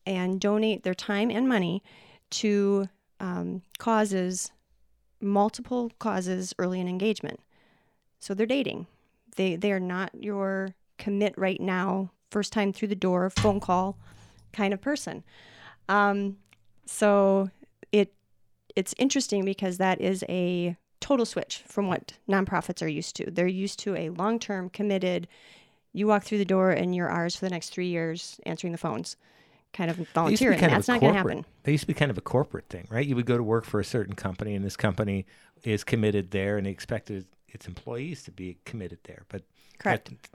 and 0.04 0.40
donate 0.40 0.82
their 0.82 0.94
time 0.94 1.30
and 1.30 1.48
money 1.48 1.82
to 2.30 2.88
um, 3.20 3.62
causes, 3.78 4.50
multiple 5.20 5.92
causes 6.00 6.52
early 6.58 6.80
in 6.80 6.88
engagement. 6.88 7.40
So 8.18 8.34
they're 8.34 8.46
dating. 8.46 8.86
They 9.36 9.54
they 9.56 9.70
are 9.70 9.80
not 9.80 10.10
your 10.14 10.74
commit 10.98 11.34
right 11.36 11.60
now, 11.60 12.10
first 12.30 12.52
time 12.52 12.72
through 12.72 12.88
the 12.88 12.96
door, 12.96 13.30
phone 13.30 13.60
call 13.60 13.96
kind 14.52 14.74
of 14.74 14.80
person. 14.80 15.22
Um, 15.88 16.38
so 16.86 17.50
it 17.92 18.12
it's 18.76 18.94
interesting 18.98 19.44
because 19.44 19.78
that 19.78 20.00
is 20.00 20.24
a 20.28 20.76
total 21.00 21.26
switch 21.26 21.62
from 21.66 21.88
what 21.88 22.12
nonprofits 22.28 22.82
are 22.82 22.88
used 22.88 23.16
to. 23.16 23.30
They're 23.30 23.46
used 23.46 23.78
to 23.80 23.96
a 23.96 24.10
long 24.10 24.38
term 24.38 24.70
committed. 24.70 25.26
You 25.92 26.06
walk 26.06 26.24
through 26.24 26.38
the 26.38 26.44
door 26.44 26.70
and 26.70 26.94
you're 26.94 27.08
ours 27.08 27.34
for 27.36 27.46
the 27.46 27.50
next 27.50 27.70
three 27.70 27.88
years, 27.88 28.38
answering 28.44 28.72
the 28.72 28.78
phones, 28.78 29.16
kind 29.72 29.90
of 29.90 29.96
It 29.98 30.00
used 30.00 30.08
to 30.08 30.12
be 30.12 30.20
volunteering. 30.20 30.58
kind 30.58 30.72
of 30.72 30.76
That's 30.78 30.88
a 30.88 30.92
not 30.92 31.00
going 31.00 31.12
to 31.14 31.18
happen. 31.18 31.44
They 31.62 31.72
used 31.72 31.82
to 31.82 31.86
be 31.88 31.94
kind 31.94 32.10
of 32.10 32.18
a 32.18 32.22
corporate 32.22 32.68
thing, 32.68 32.86
right? 32.90 33.06
You 33.06 33.16
would 33.16 33.26
go 33.26 33.36
to 33.38 33.42
work 33.42 33.64
for 33.64 33.80
a 33.80 33.84
certain 33.84 34.14
company, 34.14 34.54
and 34.54 34.64
this 34.64 34.76
company 34.76 35.24
is 35.64 35.84
committed 35.84 36.30
there, 36.32 36.58
and 36.58 36.66
they 36.66 36.70
expected 36.70 37.24
its 37.48 37.66
employees 37.66 38.22
to 38.24 38.30
be 38.30 38.58
committed 38.66 38.98
there. 39.04 39.22
But 39.28 39.42
Correct. 39.78 40.10
that- 40.10 40.28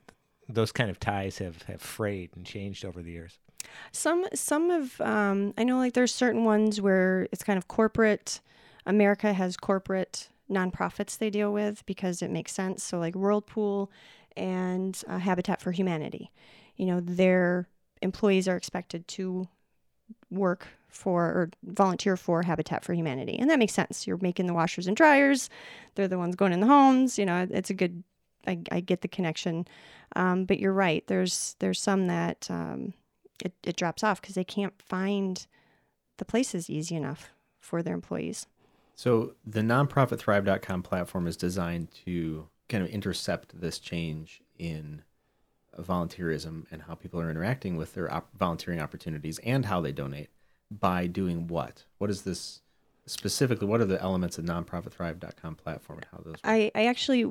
those 0.49 0.71
kind 0.73 0.89
of 0.89 0.99
ties 0.99 1.37
have, 1.37 1.61
have 1.63 1.81
frayed 1.81 2.31
and 2.35 2.45
changed 2.45 2.83
over 2.83 3.01
the 3.01 3.11
years. 3.11 3.37
Some 3.91 4.25
some 4.33 4.69
of 4.69 4.99
um, 5.01 5.53
I 5.57 5.63
know 5.63 5.77
like 5.77 5.93
there's 5.93 6.13
certain 6.13 6.43
ones 6.43 6.81
where 6.81 7.27
it's 7.31 7.43
kind 7.43 7.57
of 7.57 7.67
corporate. 7.67 8.39
America 8.85 9.33
has 9.33 9.57
corporate 9.57 10.29
nonprofits 10.49 11.17
they 11.17 11.29
deal 11.29 11.53
with 11.53 11.85
because 11.85 12.21
it 12.21 12.31
makes 12.31 12.51
sense. 12.51 12.83
So 12.83 12.99
like 12.99 13.15
Whirlpool 13.15 13.91
and 14.35 15.01
uh, 15.07 15.19
Habitat 15.19 15.61
for 15.61 15.71
Humanity, 15.71 16.31
you 16.75 16.85
know, 16.85 16.99
their 16.99 17.67
employees 18.01 18.47
are 18.47 18.55
expected 18.55 19.07
to 19.09 19.47
work 20.29 20.67
for 20.89 21.23
or 21.25 21.49
volunteer 21.63 22.17
for 22.17 22.43
Habitat 22.43 22.83
for 22.83 22.93
Humanity, 22.93 23.37
and 23.39 23.49
that 23.49 23.59
makes 23.59 23.73
sense. 23.73 24.05
You're 24.05 24.17
making 24.21 24.47
the 24.47 24.53
washers 24.53 24.87
and 24.87 24.95
dryers; 24.95 25.49
they're 25.95 26.07
the 26.07 26.17
ones 26.17 26.35
going 26.35 26.53
in 26.53 26.59
the 26.59 26.67
homes. 26.67 27.17
You 27.17 27.25
know, 27.25 27.47
it's 27.49 27.69
a 27.69 27.73
good. 27.73 28.03
I, 28.47 28.59
I 28.71 28.79
get 28.79 29.01
the 29.01 29.07
connection, 29.07 29.67
um, 30.15 30.45
but 30.45 30.59
you're 30.59 30.73
right. 30.73 31.05
There's 31.07 31.55
there's 31.59 31.79
some 31.79 32.07
that 32.07 32.47
um, 32.49 32.93
it, 33.41 33.53
it 33.63 33.75
drops 33.75 34.03
off 34.03 34.21
because 34.21 34.35
they 34.35 34.43
can't 34.43 34.79
find 34.81 35.47
the 36.17 36.25
places 36.25 36.69
easy 36.69 36.95
enough 36.95 37.31
for 37.59 37.81
their 37.81 37.93
employees. 37.93 38.47
So 38.95 39.33
the 39.45 39.61
nonprofitthrive.com 39.61 40.83
platform 40.83 41.27
is 41.27 41.37
designed 41.37 41.89
to 42.05 42.47
kind 42.69 42.83
of 42.83 42.89
intercept 42.89 43.59
this 43.59 43.79
change 43.79 44.41
in 44.57 45.01
volunteerism 45.79 46.65
and 46.71 46.83
how 46.83 46.95
people 46.95 47.19
are 47.19 47.29
interacting 47.29 47.77
with 47.77 47.93
their 47.93 48.11
op- 48.13 48.29
volunteering 48.37 48.79
opportunities 48.79 49.39
and 49.39 49.65
how 49.65 49.81
they 49.81 49.91
donate 49.91 50.29
by 50.69 51.07
doing 51.07 51.47
what? 51.47 51.85
What 51.97 52.09
is 52.09 52.21
this 52.21 52.61
specifically? 53.05 53.67
What 53.67 53.81
are 53.81 53.85
the 53.85 54.01
elements 54.01 54.37
of 54.37 54.45
nonprofitthrive.com 54.45 55.55
platform 55.55 55.99
and 55.99 56.07
how 56.11 56.17
those? 56.19 56.33
Work? 56.33 56.41
I, 56.43 56.71
I 56.75 56.85
actually, 56.85 57.23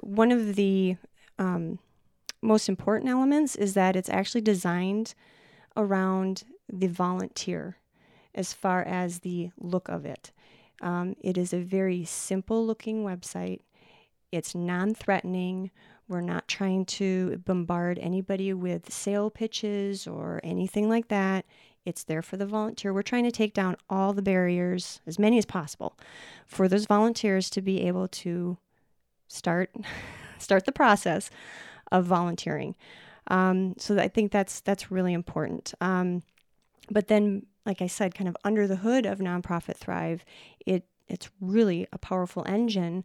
one 0.00 0.32
of 0.32 0.54
the 0.54 0.96
um, 1.38 1.78
most 2.40 2.68
important 2.68 3.10
elements 3.10 3.56
is 3.56 3.74
that 3.74 3.96
it's 3.96 4.08
actually 4.08 4.40
designed 4.42 5.14
around 5.78 6.42
the 6.70 6.88
volunteer 6.88 7.78
as 8.34 8.52
far 8.52 8.82
as 8.82 9.20
the 9.20 9.50
look 9.58 9.88
of 9.88 10.04
it. 10.04 10.32
Um, 10.82 11.16
it 11.20 11.38
is 11.38 11.54
a 11.54 11.60
very 11.60 12.04
simple 12.04 12.66
looking 12.66 13.04
website. 13.04 13.60
It's 14.30 14.54
non 14.54 14.94
threatening. 14.94 15.70
We're 16.08 16.20
not 16.20 16.48
trying 16.48 16.86
to 16.86 17.38
bombard 17.44 17.98
anybody 17.98 18.52
with 18.52 18.92
sale 18.92 19.30
pitches 19.30 20.06
or 20.06 20.40
anything 20.42 20.88
like 20.88 21.08
that. 21.08 21.44
It's 21.84 22.04
there 22.04 22.22
for 22.22 22.36
the 22.36 22.46
volunteer. 22.46 22.92
We're 22.92 23.02
trying 23.02 23.24
to 23.24 23.30
take 23.30 23.54
down 23.54 23.76
all 23.88 24.12
the 24.12 24.22
barriers, 24.22 25.00
as 25.06 25.18
many 25.18 25.38
as 25.38 25.46
possible, 25.46 25.98
for 26.46 26.68
those 26.68 26.86
volunteers 26.86 27.48
to 27.50 27.62
be 27.62 27.82
able 27.86 28.08
to 28.08 28.58
start 29.26 29.70
start 30.38 30.64
the 30.64 30.72
process 30.72 31.30
of 31.90 32.04
volunteering. 32.04 32.76
Um, 33.28 33.74
so 33.78 33.98
I 33.98 34.08
think 34.08 34.32
that's 34.32 34.60
that's 34.60 34.90
really 34.90 35.12
important. 35.12 35.74
Um, 35.80 36.22
but 36.90 37.08
then, 37.08 37.46
like 37.66 37.82
I 37.82 37.86
said, 37.86 38.14
kind 38.14 38.28
of 38.28 38.36
under 38.44 38.66
the 38.66 38.76
hood 38.76 39.06
of 39.06 39.18
nonprofit 39.18 39.76
Thrive, 39.76 40.24
it 40.66 40.84
it's 41.08 41.30
really 41.40 41.86
a 41.92 41.98
powerful 41.98 42.44
engine 42.46 43.04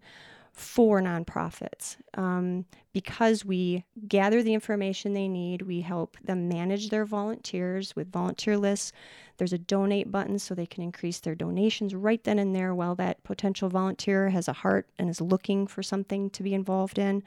for 0.54 1.02
nonprofits 1.02 1.96
um, 2.14 2.66
because 2.94 3.44
we 3.44 3.84
gather 4.08 4.44
the 4.44 4.54
information 4.54 5.14
they 5.14 5.28
need. 5.28 5.64
We 5.64 5.82
help 5.82 6.16
them 6.24 6.48
manage 6.48 6.90
their 6.90 7.06
volunteers 7.06 7.96
with 7.96 8.12
volunteer 8.12 8.56
lists. 8.56 8.94
There's 9.38 9.54
a 9.54 9.58
donate 9.58 10.12
button 10.12 10.38
so 10.38 10.54
they 10.54 10.68
can 10.68 10.84
increase 10.84 11.20
their 11.20 11.34
donations 11.34 11.96
right 11.96 12.24
then 12.24 12.38
and 12.38 12.56
there 12.56 12.76
while 12.76 12.94
that 12.96 13.24
potential 13.24 13.68
volunteer 13.68 14.30
has 14.30 14.48
a 14.48 14.54
heart 14.54 14.88
and 15.00 15.10
is 15.10 15.20
looking 15.20 15.66
for 15.66 15.82
something 15.82 16.30
to 16.30 16.44
be 16.44 16.54
involved 16.54 17.00
in. 17.00 17.24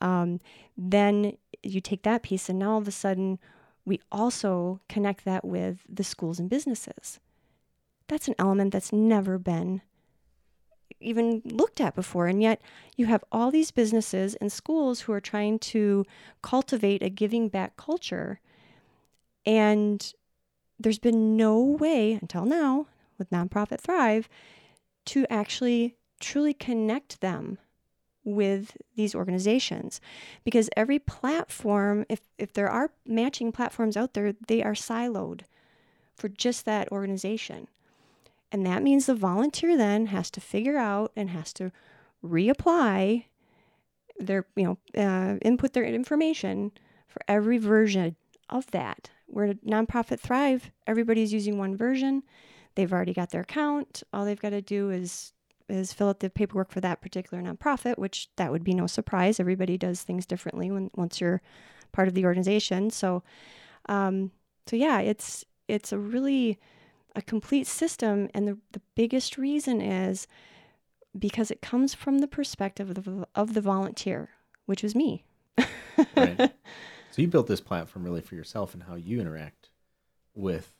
Um, 0.00 0.40
then 0.76 1.36
you 1.62 1.80
take 1.80 2.02
that 2.02 2.22
piece, 2.22 2.48
and 2.48 2.58
now 2.58 2.72
all 2.72 2.78
of 2.78 2.88
a 2.88 2.92
sudden, 2.92 3.38
we 3.84 4.00
also 4.10 4.80
connect 4.88 5.24
that 5.24 5.44
with 5.44 5.80
the 5.88 6.04
schools 6.04 6.38
and 6.38 6.48
businesses. 6.48 7.20
That's 8.08 8.28
an 8.28 8.34
element 8.38 8.72
that's 8.72 8.92
never 8.92 9.38
been 9.38 9.82
even 11.00 11.42
looked 11.44 11.80
at 11.80 11.94
before. 11.94 12.26
And 12.26 12.42
yet, 12.42 12.60
you 12.96 13.06
have 13.06 13.24
all 13.32 13.50
these 13.50 13.70
businesses 13.70 14.34
and 14.36 14.52
schools 14.52 15.00
who 15.00 15.12
are 15.12 15.20
trying 15.20 15.58
to 15.58 16.04
cultivate 16.42 17.02
a 17.02 17.08
giving 17.08 17.48
back 17.48 17.76
culture. 17.76 18.40
And 19.46 20.12
there's 20.78 20.98
been 20.98 21.36
no 21.36 21.58
way 21.58 22.12
until 22.12 22.44
now 22.44 22.86
with 23.18 23.30
Nonprofit 23.30 23.80
Thrive 23.80 24.28
to 25.06 25.26
actually 25.30 25.96
truly 26.20 26.54
connect 26.54 27.20
them 27.20 27.58
with 28.24 28.76
these 28.96 29.14
organizations. 29.14 30.00
Because 30.44 30.68
every 30.76 30.98
platform 30.98 32.04
if 32.08 32.20
if 32.38 32.52
there 32.52 32.68
are 32.68 32.92
matching 33.06 33.52
platforms 33.52 33.96
out 33.96 34.14
there 34.14 34.34
they 34.46 34.62
are 34.62 34.74
siloed 34.74 35.42
for 36.14 36.28
just 36.28 36.64
that 36.64 36.90
organization. 36.92 37.68
And 38.52 38.66
that 38.66 38.82
means 38.82 39.06
the 39.06 39.14
volunteer 39.14 39.76
then 39.76 40.06
has 40.06 40.30
to 40.32 40.40
figure 40.40 40.76
out 40.76 41.12
and 41.16 41.30
has 41.30 41.52
to 41.54 41.72
reapply 42.24 43.24
their 44.18 44.46
you 44.54 44.64
know 44.64 45.02
uh, 45.02 45.38
input 45.42 45.72
their 45.72 45.84
information 45.84 46.72
for 47.08 47.20
every 47.26 47.58
version 47.58 48.16
of 48.48 48.70
that. 48.72 49.10
Where 49.26 49.54
nonprofit 49.54 50.20
thrive 50.20 50.70
everybody's 50.86 51.32
using 51.32 51.56
one 51.56 51.76
version. 51.76 52.22
They've 52.74 52.92
already 52.92 53.14
got 53.14 53.30
their 53.30 53.42
account. 53.42 54.02
All 54.12 54.24
they've 54.24 54.40
got 54.40 54.50
to 54.50 54.62
do 54.62 54.90
is 54.90 55.32
is 55.70 55.92
fill 55.92 56.08
out 56.08 56.20
the 56.20 56.30
paperwork 56.30 56.70
for 56.70 56.80
that 56.80 57.00
particular 57.00 57.42
nonprofit, 57.42 57.98
which 57.98 58.28
that 58.36 58.50
would 58.50 58.64
be 58.64 58.74
no 58.74 58.86
surprise. 58.86 59.40
Everybody 59.40 59.78
does 59.78 60.02
things 60.02 60.26
differently 60.26 60.70
when 60.70 60.90
once 60.94 61.20
you're 61.20 61.42
part 61.92 62.08
of 62.08 62.14
the 62.14 62.24
organization. 62.24 62.90
So, 62.90 63.22
um, 63.88 64.32
so 64.66 64.76
yeah, 64.76 65.00
it's 65.00 65.44
it's 65.68 65.92
a 65.92 65.98
really 65.98 66.58
a 67.16 67.22
complete 67.22 67.66
system, 67.66 68.28
and 68.34 68.46
the 68.46 68.58
the 68.72 68.82
biggest 68.94 69.38
reason 69.38 69.80
is 69.80 70.26
because 71.18 71.50
it 71.50 71.62
comes 71.62 71.94
from 71.94 72.18
the 72.18 72.28
perspective 72.28 72.90
of 72.90 73.04
the, 73.04 73.26
of 73.34 73.54
the 73.54 73.60
volunteer, 73.60 74.30
which 74.66 74.82
was 74.82 74.94
me. 74.94 75.24
right. 76.16 76.52
So 77.12 77.22
you 77.22 77.26
built 77.26 77.48
this 77.48 77.60
platform 77.60 78.04
really 78.04 78.20
for 78.20 78.36
yourself 78.36 78.72
and 78.72 78.84
how 78.84 78.94
you 78.94 79.20
interact 79.20 79.70
with 80.36 80.72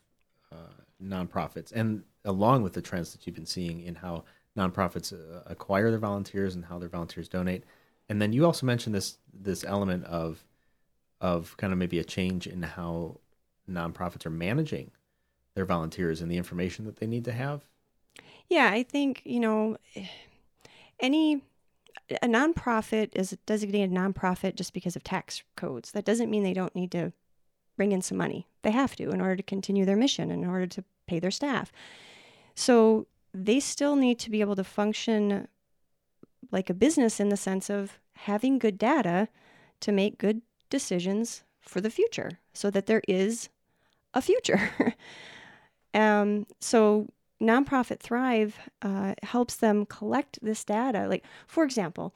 uh, 0.53 0.85
nonprofits, 1.03 1.73
and 1.73 2.05
along 2.25 2.63
with 2.63 2.73
the 2.73 2.81
trends 2.81 3.11
that 3.13 3.27
you've 3.27 3.35
been 3.35 3.47
seeing 3.47 3.81
in 3.81 3.97
how 3.97 4.23
nonprofits 4.61 5.13
uh, 5.13 5.43
acquire 5.47 5.91
their 5.91 5.99
volunteers 5.99 6.55
and 6.55 6.65
how 6.65 6.79
their 6.79 6.89
volunteers 6.89 7.29
donate. 7.29 7.65
And 8.09 8.21
then 8.21 8.33
you 8.33 8.45
also 8.45 8.67
mentioned 8.67 8.95
this 8.95 9.19
this 9.33 9.65
element 9.65 10.05
of 10.05 10.45
of 11.21 11.57
kind 11.57 11.73
of 11.73 11.79
maybe 11.79 11.99
a 11.99 12.05
change 12.05 12.47
in 12.47 12.63
how 12.63 13.21
nonprofits 13.69 14.27
are 14.27 14.31
managing 14.31 14.91
their 15.55 15.65
volunteers 15.65 16.21
and 16.21 16.31
the 16.31 16.37
information 16.37 16.85
that 16.87 16.97
they 16.97 17.07
need 17.07 17.25
to 17.25 17.33
have. 17.33 17.65
Yeah, 18.49 18.71
I 18.73 18.83
think, 18.83 19.23
you 19.25 19.41
know, 19.41 19.77
any 20.99 21.43
a 22.23 22.27
nonprofit 22.27 23.11
is 23.15 23.33
a 23.33 23.37
designated 23.47 23.93
nonprofit 23.93 24.57
just 24.57 24.73
because 24.73 24.97
of 24.97 25.05
tax 25.05 25.43
codes. 25.57 25.93
That 25.93 26.05
doesn't 26.05 26.31
mean 26.31 26.43
they 26.43 26.55
don't 26.55 26.75
need 26.75 26.91
to 26.93 27.13
bring 27.77 27.93
in 27.93 28.03
some 28.03 28.19
money. 28.19 28.47
They 28.63 28.73
have 28.73 28.97
to 28.97 29.11
in 29.11 29.21
order 29.21 29.37
to 29.37 29.43
continue 29.43 29.85
their 29.85 29.97
mission, 29.97 30.31
in 30.31 30.45
order 30.45 30.67
to 30.67 30.85
pay 31.07 31.21
their 31.21 31.31
staff. 31.31 31.71
So 32.55 33.07
they 33.33 33.61
still 33.61 33.97
need 33.97 34.19
to 34.19 34.31
be 34.31 34.41
able 34.41 34.57
to 34.57 34.65
function 34.65 35.49
like 36.51 36.71
a 36.71 36.75
business 36.75 37.21
in 37.21 37.29
the 37.29 37.37
sense 37.37 37.71
of 37.71 37.99
having 38.15 38.59
good 38.59 38.79
data 38.79 39.29
to 39.81 39.93
make 39.93 40.19
good 40.19 40.43
decisions 40.69 41.45
for 41.61 41.81
the 41.81 41.91
future 41.91 42.39
so 42.53 42.71
that 42.71 42.87
there 42.87 43.03
is 43.07 43.49
a 44.15 44.21
future. 44.21 44.71
um, 45.95 46.47
so, 46.61 47.09
Nonprofit 47.41 48.01
Thrive 48.01 48.59
uh, 48.83 49.15
helps 49.23 49.57
them 49.57 49.87
collect 49.87 50.39
this 50.43 50.63
data. 50.63 51.09
Like, 51.09 51.25
for 51.47 51.65
example, 51.65 52.15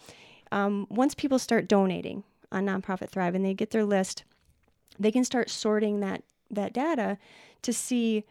um, 0.53 0.87
once 0.91 1.15
people 1.15 1.39
start 1.39 1.67
donating 1.67 2.25
on 2.53 2.67
Nonprofit 2.67 3.09
Thrive 3.09 3.35
and 3.35 3.45
they 3.45 3.55
get 3.55 3.71
their 3.71 3.87
list, 3.87 4.25
they 4.99 5.11
can 5.11 5.25
start 5.25 5.49
sorting 5.49 6.01
that, 6.01 6.25
that 6.51 6.75
data 6.75 7.17
to 7.63 7.73
see 7.73 8.25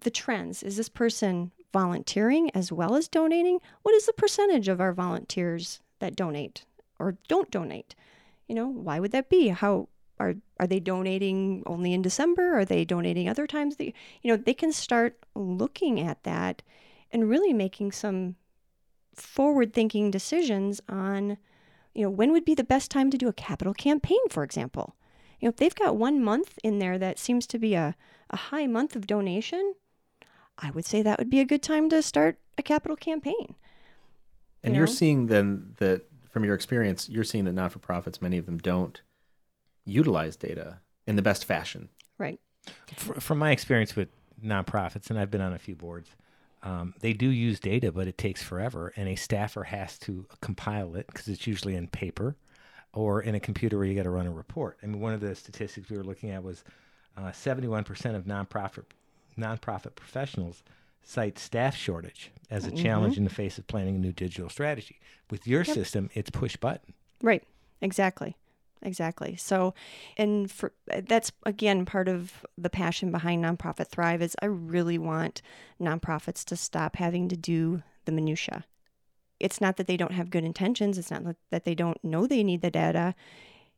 the 0.00 0.10
trends. 0.10 0.62
Is 0.62 0.78
this 0.78 0.88
person 0.88 1.50
volunteering 1.72 2.50
as 2.50 2.72
well 2.72 2.94
as 2.96 3.08
donating, 3.08 3.60
what 3.82 3.94
is 3.94 4.06
the 4.06 4.12
percentage 4.12 4.68
of 4.68 4.80
our 4.80 4.92
volunteers 4.92 5.80
that 5.98 6.16
donate 6.16 6.64
or 6.98 7.16
don't 7.28 7.50
donate? 7.50 7.94
You 8.48 8.54
know, 8.54 8.66
why 8.66 8.98
would 8.98 9.12
that 9.12 9.28
be? 9.28 9.48
How 9.48 9.88
are 10.18 10.34
are 10.58 10.66
they 10.66 10.80
donating 10.80 11.62
only 11.66 11.92
in 11.92 12.02
December? 12.02 12.58
Are 12.58 12.64
they 12.64 12.84
donating 12.84 13.28
other 13.28 13.46
times? 13.46 13.76
That, 13.76 13.86
you 14.22 14.30
know, 14.30 14.36
they 14.36 14.54
can 14.54 14.72
start 14.72 15.18
looking 15.34 16.00
at 16.00 16.22
that 16.24 16.62
and 17.10 17.28
really 17.28 17.52
making 17.52 17.92
some 17.92 18.36
forward-thinking 19.14 20.10
decisions 20.10 20.80
on, 20.88 21.38
you 21.94 22.02
know, 22.02 22.10
when 22.10 22.32
would 22.32 22.44
be 22.44 22.54
the 22.54 22.64
best 22.64 22.90
time 22.90 23.10
to 23.10 23.18
do 23.18 23.28
a 23.28 23.32
capital 23.32 23.74
campaign, 23.74 24.20
for 24.28 24.42
example. 24.42 24.94
You 25.40 25.46
know, 25.46 25.50
if 25.50 25.56
they've 25.56 25.74
got 25.74 25.96
one 25.96 26.22
month 26.22 26.58
in 26.62 26.78
there 26.78 26.98
that 26.98 27.18
seems 27.18 27.46
to 27.48 27.58
be 27.58 27.74
a, 27.74 27.96
a 28.28 28.36
high 28.36 28.66
month 28.66 28.94
of 28.94 29.06
donation, 29.06 29.74
I 30.62 30.70
would 30.70 30.84
say 30.84 31.02
that 31.02 31.18
would 31.18 31.30
be 31.30 31.40
a 31.40 31.44
good 31.44 31.62
time 31.62 31.88
to 31.90 32.02
start 32.02 32.38
a 32.58 32.62
capital 32.62 32.96
campaign. 32.96 33.54
And 34.62 34.76
you 34.76 34.82
are 34.82 34.86
seeing 34.86 35.26
then 35.26 35.74
that 35.78 36.02
from 36.28 36.44
your 36.44 36.54
experience, 36.54 37.08
you're 37.08 37.24
seeing 37.24 37.44
that 37.46 37.52
not 37.52 37.72
for 37.72 37.78
profits, 37.78 38.20
many 38.20 38.38
of 38.38 38.46
them 38.46 38.58
don't 38.58 39.00
utilize 39.84 40.36
data 40.36 40.80
in 41.06 41.16
the 41.16 41.22
best 41.22 41.44
fashion. 41.44 41.88
Right. 42.18 42.38
from 42.96 43.38
my 43.38 43.50
experience 43.52 43.96
with 43.96 44.08
nonprofits, 44.44 45.08
and 45.08 45.18
I've 45.18 45.30
been 45.30 45.40
on 45.40 45.54
a 45.54 45.58
few 45.58 45.74
boards, 45.74 46.10
um, 46.62 46.94
they 47.00 47.14
do 47.14 47.26
use 47.26 47.58
data, 47.58 47.90
but 47.90 48.06
it 48.06 48.18
takes 48.18 48.42
forever, 48.42 48.92
and 48.96 49.08
a 49.08 49.16
staffer 49.16 49.64
has 49.64 49.98
to 50.00 50.26
compile 50.42 50.94
it 50.94 51.06
because 51.06 51.26
it's 51.28 51.46
usually 51.46 51.74
in 51.74 51.88
paper 51.88 52.36
or 52.92 53.22
in 53.22 53.34
a 53.34 53.40
computer 53.40 53.78
where 53.78 53.86
you 53.86 53.94
got 53.94 54.02
to 54.02 54.10
run 54.10 54.26
a 54.26 54.30
report. 54.30 54.78
I 54.82 54.86
mean, 54.86 55.00
one 55.00 55.14
of 55.14 55.20
the 55.20 55.34
statistics 55.34 55.88
we 55.88 55.96
were 55.96 56.04
looking 56.04 56.30
at 56.30 56.42
was 56.42 56.62
uh, 57.16 57.30
71% 57.30 58.14
of 58.14 58.24
nonprofit 58.24 58.84
nonprofit 59.40 59.94
professionals 59.94 60.62
cite 61.02 61.38
staff 61.38 61.74
shortage 61.74 62.30
as 62.50 62.66
a 62.66 62.68
mm-hmm. 62.68 62.82
challenge 62.82 63.16
in 63.16 63.24
the 63.24 63.30
face 63.30 63.58
of 63.58 63.66
planning 63.66 63.96
a 63.96 63.98
new 63.98 64.12
digital 64.12 64.48
strategy. 64.48 65.00
With 65.30 65.46
your 65.46 65.62
yep. 65.62 65.74
system, 65.74 66.10
it's 66.14 66.30
push 66.30 66.56
button. 66.56 66.94
Right. 67.22 67.42
Exactly. 67.80 68.36
Exactly. 68.82 69.36
So, 69.36 69.74
and 70.16 70.50
for 70.50 70.72
that's 70.86 71.32
again 71.44 71.84
part 71.84 72.08
of 72.08 72.46
the 72.56 72.70
passion 72.70 73.10
behind 73.10 73.44
Nonprofit 73.44 73.88
Thrive 73.88 74.22
is 74.22 74.34
I 74.40 74.46
really 74.46 74.96
want 74.96 75.42
nonprofits 75.80 76.44
to 76.46 76.56
stop 76.56 76.96
having 76.96 77.28
to 77.28 77.36
do 77.36 77.82
the 78.06 78.12
minutia. 78.12 78.64
it's 79.38 79.60
not 79.60 79.76
that 79.76 79.86
they 79.86 79.96
don't 79.96 80.12
have 80.12 80.30
good 80.30 80.44
intentions. 80.44 80.98
It's 80.98 81.10
not 81.10 81.36
that 81.50 81.64
they 81.64 81.74
don't 81.74 82.02
know 82.02 82.26
they 82.26 82.42
need 82.42 82.62
the 82.62 82.70
data. 82.70 83.14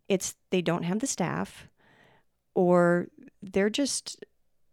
It's 0.08 0.36
they 0.50 0.62
don't 0.62 0.84
have 0.84 1.00
the 1.00 1.06
staff 1.06 1.68
or 2.54 3.08
they're 3.42 3.70
just 3.70 4.24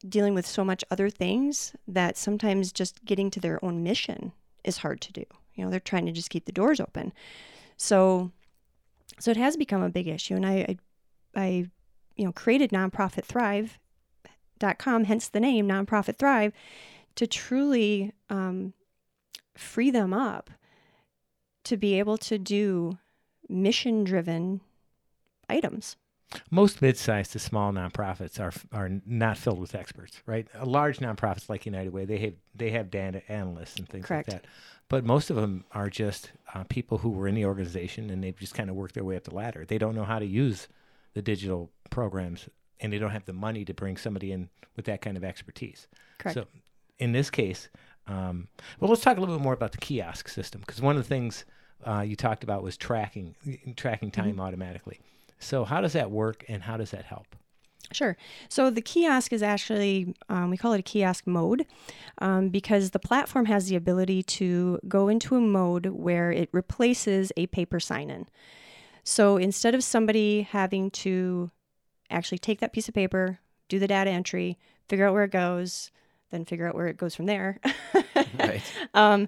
dealing 0.08 0.34
with 0.34 0.48
so 0.48 0.64
much 0.64 0.84
other 0.90 1.10
things 1.10 1.76
that 1.88 2.18
sometimes 2.18 2.72
just 2.72 3.04
getting 3.06 3.30
to 3.32 3.40
their 3.40 3.64
own 3.64 3.84
mission 3.84 4.32
is 4.64 4.78
hard 4.78 5.02
to 5.02 5.12
do. 5.12 5.26
You 5.56 5.66
know, 5.66 5.72
they're 5.72 5.80
trying 5.80 6.06
to 6.06 6.12
just 6.12 6.30
keep 6.30 6.46
the 6.46 6.52
doors 6.52 6.80
open. 6.80 7.14
So 7.78 8.32
so 9.20 9.32
it 9.32 9.38
has 9.38 9.58
become 9.58 9.82
a 9.82 9.90
big 9.90 10.08
issue 10.08 10.36
and 10.36 10.46
I 10.46 10.54
I, 10.54 10.78
I 11.36 11.66
you 12.16 12.26
know 12.26 12.32
created 12.32 12.72
nonprofit 12.72 13.26
thrive.com 13.26 15.04
hence 15.06 15.28
the 15.28 15.40
name 15.40 15.68
nonprofit 15.68 16.18
thrive 16.18 16.54
to 17.16 17.28
truly 17.28 18.14
um, 18.30 18.74
free 19.56 19.92
them 19.92 20.14
up 20.14 20.50
to 21.66 21.76
be 21.76 22.00
able 22.00 22.18
to 22.18 22.38
do 22.40 22.98
mission 23.50 24.04
driven 24.04 24.62
items. 25.50 25.98
Most 26.52 26.82
mid-sized 26.82 27.32
to 27.32 27.40
small 27.40 27.72
nonprofits 27.72 28.40
are 28.40 28.54
are 28.72 28.90
not 29.06 29.38
filled 29.38 29.60
with 29.60 29.74
experts, 29.76 30.22
right? 30.26 30.48
A 30.54 30.66
large 30.66 31.00
nonprofits 31.00 31.50
like 31.50 31.66
United 31.66 31.92
Way, 31.92 32.06
they 32.06 32.18
have 32.20 32.34
they 32.56 32.70
have 32.72 32.92
data 32.92 33.22
analysts 33.32 33.78
and 33.78 33.90
things 33.90 34.06
Correct. 34.06 34.32
like 34.32 34.42
that. 34.44 34.48
But 34.90 35.06
most 35.06 35.30
of 35.30 35.36
them 35.36 35.66
are 35.72 35.90
just 35.90 36.32
uh, 36.54 36.64
people 36.66 36.98
who 37.00 37.10
were 37.10 37.28
in 37.28 37.36
the 37.36 37.46
organization 37.46 38.10
and 38.10 38.24
they've 38.24 38.38
just 38.38 38.54
kind 38.56 38.70
of 38.70 38.76
worked 38.76 38.94
their 38.96 39.04
way 39.04 39.16
up 39.16 39.24
the 39.24 39.34
ladder. 39.36 39.66
They 39.66 39.78
don't 39.78 39.96
know 39.96 40.04
how 40.04 40.20
to 40.20 40.26
use 40.26 40.68
the 41.14 41.22
digital 41.22 41.70
programs 41.90 42.48
and 42.80 42.92
they 42.94 42.98
don't 42.98 43.12
have 43.12 43.26
the 43.26 43.34
money 43.34 43.66
to 43.66 43.74
bring 43.74 43.98
somebody 43.98 44.32
in 44.32 44.50
with 44.76 44.86
that 44.86 45.02
kind 45.02 45.18
of 45.18 45.24
expertise. 45.24 45.88
Correct. 46.18 46.34
So 46.36 46.46
in 46.98 47.12
this 47.12 47.30
case, 47.30 47.70
um, 48.08 48.48
well, 48.80 48.90
let's 48.90 49.02
talk 49.04 49.18
a 49.18 49.20
little 49.20 49.36
bit 49.36 49.44
more 49.44 49.54
about 49.54 49.72
the 49.74 49.78
kiosk 49.78 50.28
system 50.28 50.62
because 50.62 50.82
one 50.82 50.96
of 50.98 51.04
the 51.04 51.08
things 51.10 51.46
uh, 51.86 52.02
you 52.02 52.16
talked 52.16 52.44
about 52.44 52.64
was 52.64 52.76
tracking 52.78 53.36
tracking 53.76 54.12
time 54.12 54.32
Mm-hmm. 54.32 54.42
automatically. 54.42 55.00
So 55.40 55.66
how 55.66 55.82
does 55.82 55.94
that 55.94 56.12
work 56.12 56.46
and 56.48 56.64
how 56.64 56.78
does 56.78 56.92
that 56.92 57.06
help? 57.06 57.36
Sure. 57.92 58.18
So 58.50 58.70
the 58.70 58.82
kiosk 58.82 59.34
is 59.34 59.42
actually, 59.42 60.14
um, 60.30 60.50
we 60.52 60.58
call 60.58 60.74
it 60.74 60.80
a 60.80 60.84
kiosk 60.84 61.26
mode 61.26 61.66
um, 62.20 62.50
because 62.50 62.92
the 62.92 63.00
platform 63.00 63.46
has 63.46 63.68
the 63.68 63.76
ability 63.76 64.22
to 64.24 64.80
go 64.88 65.08
into 65.08 65.36
a 65.36 65.42
mode 65.42 65.88
where 65.88 66.32
it 66.32 66.50
replaces 66.52 67.32
a 67.36 67.48
paper 67.48 67.80
sign 67.80 68.10
in. 68.12 68.28
So 69.04 69.38
instead 69.38 69.74
of 69.74 69.84
somebody 69.84 70.44
having 70.44 70.92
to 70.92 71.50
actually 72.12 72.38
take 72.38 72.60
that 72.60 72.74
piece 72.74 72.88
of 72.88 72.94
paper, 72.94 73.40
do 73.70 73.80
the 73.80 73.88
data 73.88 74.12
entry, 74.12 74.60
figure 74.88 75.08
out 75.08 75.14
where 75.14 75.24
it 75.24 75.32
goes, 75.32 75.90
then 76.30 76.46
figure 76.46 76.68
out 76.68 76.76
where 76.76 76.88
it 76.88 76.98
goes 76.98 77.16
from 77.16 77.26
there. 77.26 77.60
Right. 78.38 78.62
um, 78.94 79.28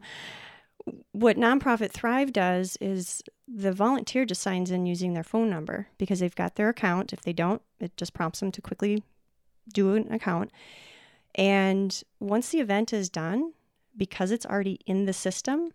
what 1.12 1.38
Nonprofit 1.38 1.92
Thrive 1.92 2.34
does 2.34 2.78
is 2.82 3.22
the 3.48 3.72
volunteer 3.72 4.26
just 4.26 4.42
signs 4.42 4.72
in 4.72 4.86
using 4.86 5.14
their 5.14 5.24
phone 5.24 5.50
number 5.50 5.88
because 5.98 6.20
they've 6.20 6.36
got 6.36 6.56
their 6.56 6.70
account. 6.70 7.14
If 7.14 7.22
they 7.22 7.34
don't, 7.34 7.62
it 7.80 7.96
just 7.98 8.14
prompts 8.14 8.40
them 8.40 8.52
to 8.54 8.62
quickly 8.62 9.04
do 9.74 9.96
an 9.96 10.12
account. 10.12 10.52
And 11.36 12.02
once 12.20 12.50
the 12.50 12.60
event 12.60 12.94
is 12.94 13.10
done, 13.10 13.54
because 13.96 14.32
it's 14.32 14.46
already 14.46 14.80
in 14.86 15.06
the 15.06 15.14
system, 15.14 15.74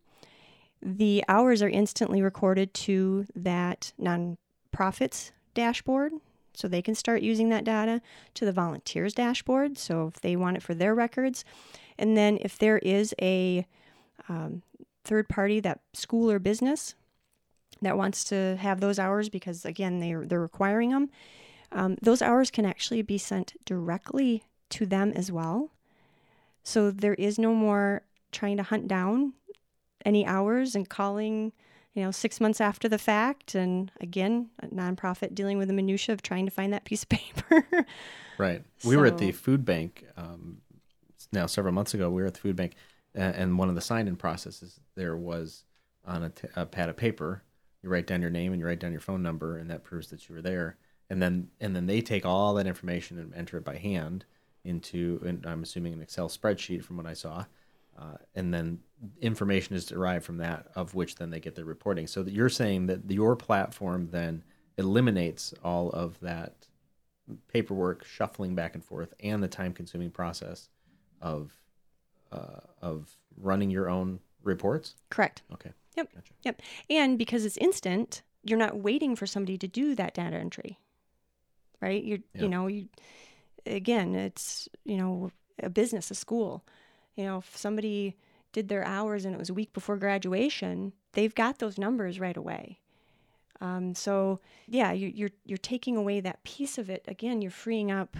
the 0.82 1.24
hours 1.28 1.62
are 1.62 1.68
instantly 1.68 2.22
recorded 2.22 2.72
to 2.74 3.26
that 3.34 3.92
nonprofit's 4.00 5.32
dashboard. 5.54 6.12
So 6.54 6.68
they 6.68 6.80
can 6.80 6.94
start 6.94 7.20
using 7.20 7.50
that 7.50 7.64
data 7.64 8.00
to 8.34 8.46
the 8.46 8.52
volunteers' 8.52 9.12
dashboard. 9.12 9.76
So 9.76 10.06
if 10.14 10.20
they 10.22 10.36
want 10.36 10.56
it 10.56 10.62
for 10.62 10.74
their 10.74 10.94
records. 10.94 11.44
And 11.98 12.16
then 12.16 12.38
if 12.40 12.58
there 12.58 12.78
is 12.78 13.14
a 13.20 13.66
um, 14.28 14.62
third 15.06 15.28
party, 15.28 15.60
that 15.60 15.80
school 15.94 16.30
or 16.30 16.38
business, 16.38 16.94
that 17.82 17.96
wants 17.96 18.24
to 18.24 18.56
have 18.56 18.80
those 18.80 18.98
hours 18.98 19.28
because 19.28 19.64
again 19.64 20.00
they're 20.00 20.26
they're 20.26 20.40
requiring 20.40 20.90
them, 20.90 21.10
um, 21.72 21.96
those 22.02 22.22
hours 22.22 22.50
can 22.50 22.64
actually 22.64 23.02
be 23.02 23.18
sent 23.18 23.54
directly 23.64 24.42
to 24.70 24.86
them 24.86 25.12
as 25.14 25.30
well. 25.30 25.70
So 26.62 26.90
there 26.90 27.14
is 27.14 27.38
no 27.38 27.54
more 27.54 28.02
trying 28.32 28.56
to 28.56 28.62
hunt 28.62 28.88
down 28.88 29.34
any 30.04 30.26
hours 30.26 30.74
and 30.74 30.88
calling, 30.88 31.52
you 31.94 32.02
know, 32.02 32.10
six 32.10 32.40
months 32.40 32.60
after 32.60 32.88
the 32.88 32.98
fact. 32.98 33.54
And 33.54 33.92
again, 34.00 34.50
a 34.60 34.66
nonprofit 34.68 35.34
dealing 35.34 35.58
with 35.58 35.68
the 35.68 35.74
minutia 35.74 36.12
of 36.12 36.22
trying 36.22 36.44
to 36.46 36.50
find 36.50 36.72
that 36.72 36.84
piece 36.84 37.02
of 37.02 37.08
paper. 37.10 37.86
Right. 38.38 38.62
We 38.84 38.96
were 38.96 39.06
at 39.06 39.18
the 39.18 39.32
food 39.32 39.64
bank 39.64 40.04
um, 40.16 40.58
now 41.32 41.46
several 41.46 41.72
months 41.72 41.94
ago. 41.94 42.10
We 42.10 42.22
were 42.22 42.28
at 42.28 42.34
the 42.34 42.40
food 42.40 42.56
bank, 42.56 42.74
and 43.16 43.58
one 43.58 43.68
of 43.68 43.74
the 43.74 43.80
sign-in 43.80 44.16
processes 44.16 44.78
there 44.94 45.16
was 45.16 45.64
on 46.04 46.24
a, 46.24 46.30
t- 46.30 46.48
a 46.54 46.66
pad 46.66 46.88
of 46.88 46.96
paper. 46.96 47.42
You 47.82 47.88
write 47.88 48.06
down 48.06 48.20
your 48.20 48.30
name 48.30 48.52
and 48.52 48.60
you 48.60 48.66
write 48.66 48.80
down 48.80 48.92
your 48.92 49.00
phone 49.00 49.22
number, 49.22 49.58
and 49.58 49.70
that 49.70 49.84
proves 49.84 50.08
that 50.08 50.28
you 50.28 50.34
were 50.34 50.42
there. 50.42 50.76
And 51.08 51.22
then 51.22 51.48
and 51.60 51.74
then 51.74 51.86
they 51.86 52.00
take 52.00 52.26
all 52.26 52.54
that 52.54 52.66
information 52.66 53.18
and 53.18 53.34
enter 53.34 53.56
it 53.56 53.64
by 53.64 53.76
hand 53.76 54.24
into, 54.64 55.20
and 55.24 55.46
I'm 55.46 55.62
assuming 55.62 55.92
an 55.92 56.02
Excel 56.02 56.28
spreadsheet 56.28 56.84
from 56.84 56.96
what 56.96 57.06
I 57.06 57.14
saw. 57.14 57.44
Uh, 57.98 58.16
and 58.34 58.52
then 58.52 58.80
information 59.22 59.74
is 59.74 59.86
derived 59.86 60.24
from 60.24 60.36
that, 60.38 60.66
of 60.74 60.94
which 60.94 61.14
then 61.16 61.30
they 61.30 61.40
get 61.40 61.54
their 61.54 61.64
reporting. 61.64 62.06
So 62.06 62.22
you're 62.22 62.48
saying 62.50 62.86
that 62.86 63.10
your 63.10 63.36
platform 63.36 64.08
then 64.10 64.42
eliminates 64.76 65.54
all 65.64 65.90
of 65.90 66.20
that 66.20 66.66
paperwork 67.48 68.04
shuffling 68.04 68.54
back 68.54 68.74
and 68.74 68.84
forth 68.84 69.14
and 69.20 69.42
the 69.42 69.48
time 69.48 69.72
consuming 69.72 70.10
process 70.10 70.68
of 71.22 71.52
uh, 72.32 72.60
of 72.82 73.16
running 73.36 73.70
your 73.70 73.88
own 73.88 74.20
reports 74.42 74.94
Correct. 75.10 75.42
okay 75.52 75.72
Yep. 75.96 76.14
Gotcha. 76.14 76.32
Yep. 76.42 76.62
And 76.90 77.18
because 77.18 77.44
it's 77.44 77.56
instant, 77.56 78.22
you're 78.42 78.58
not 78.58 78.76
waiting 78.76 79.16
for 79.16 79.26
somebody 79.26 79.56
to 79.58 79.66
do 79.66 79.94
that 79.94 80.14
data 80.14 80.36
entry. 80.36 80.78
Right? 81.80 82.02
You 82.02 82.22
Yeah. 82.34 82.42
you 82.42 82.48
know, 82.48 82.66
you 82.66 82.88
again, 83.64 84.14
it's, 84.14 84.68
you 84.84 84.96
know, 84.96 85.30
a 85.62 85.70
business, 85.70 86.10
a 86.10 86.14
school. 86.14 86.64
You 87.16 87.24
know, 87.24 87.38
if 87.38 87.56
somebody 87.56 88.16
did 88.52 88.68
their 88.68 88.84
hours 88.84 89.24
and 89.24 89.34
it 89.34 89.38
was 89.38 89.50
a 89.50 89.54
week 89.54 89.72
before 89.72 89.96
graduation, 89.96 90.92
they've 91.12 91.34
got 91.34 91.58
those 91.58 91.78
numbers 91.78 92.20
right 92.20 92.36
away. 92.36 92.78
Um, 93.60 93.94
so 93.94 94.40
yeah, 94.66 94.92
you, 94.92 95.08
you're 95.08 95.30
you're 95.46 95.56
taking 95.56 95.96
away 95.96 96.20
that 96.20 96.44
piece 96.44 96.76
of 96.76 96.90
it. 96.90 97.04
Again, 97.08 97.40
you're 97.40 97.50
freeing 97.50 97.90
up 97.90 98.16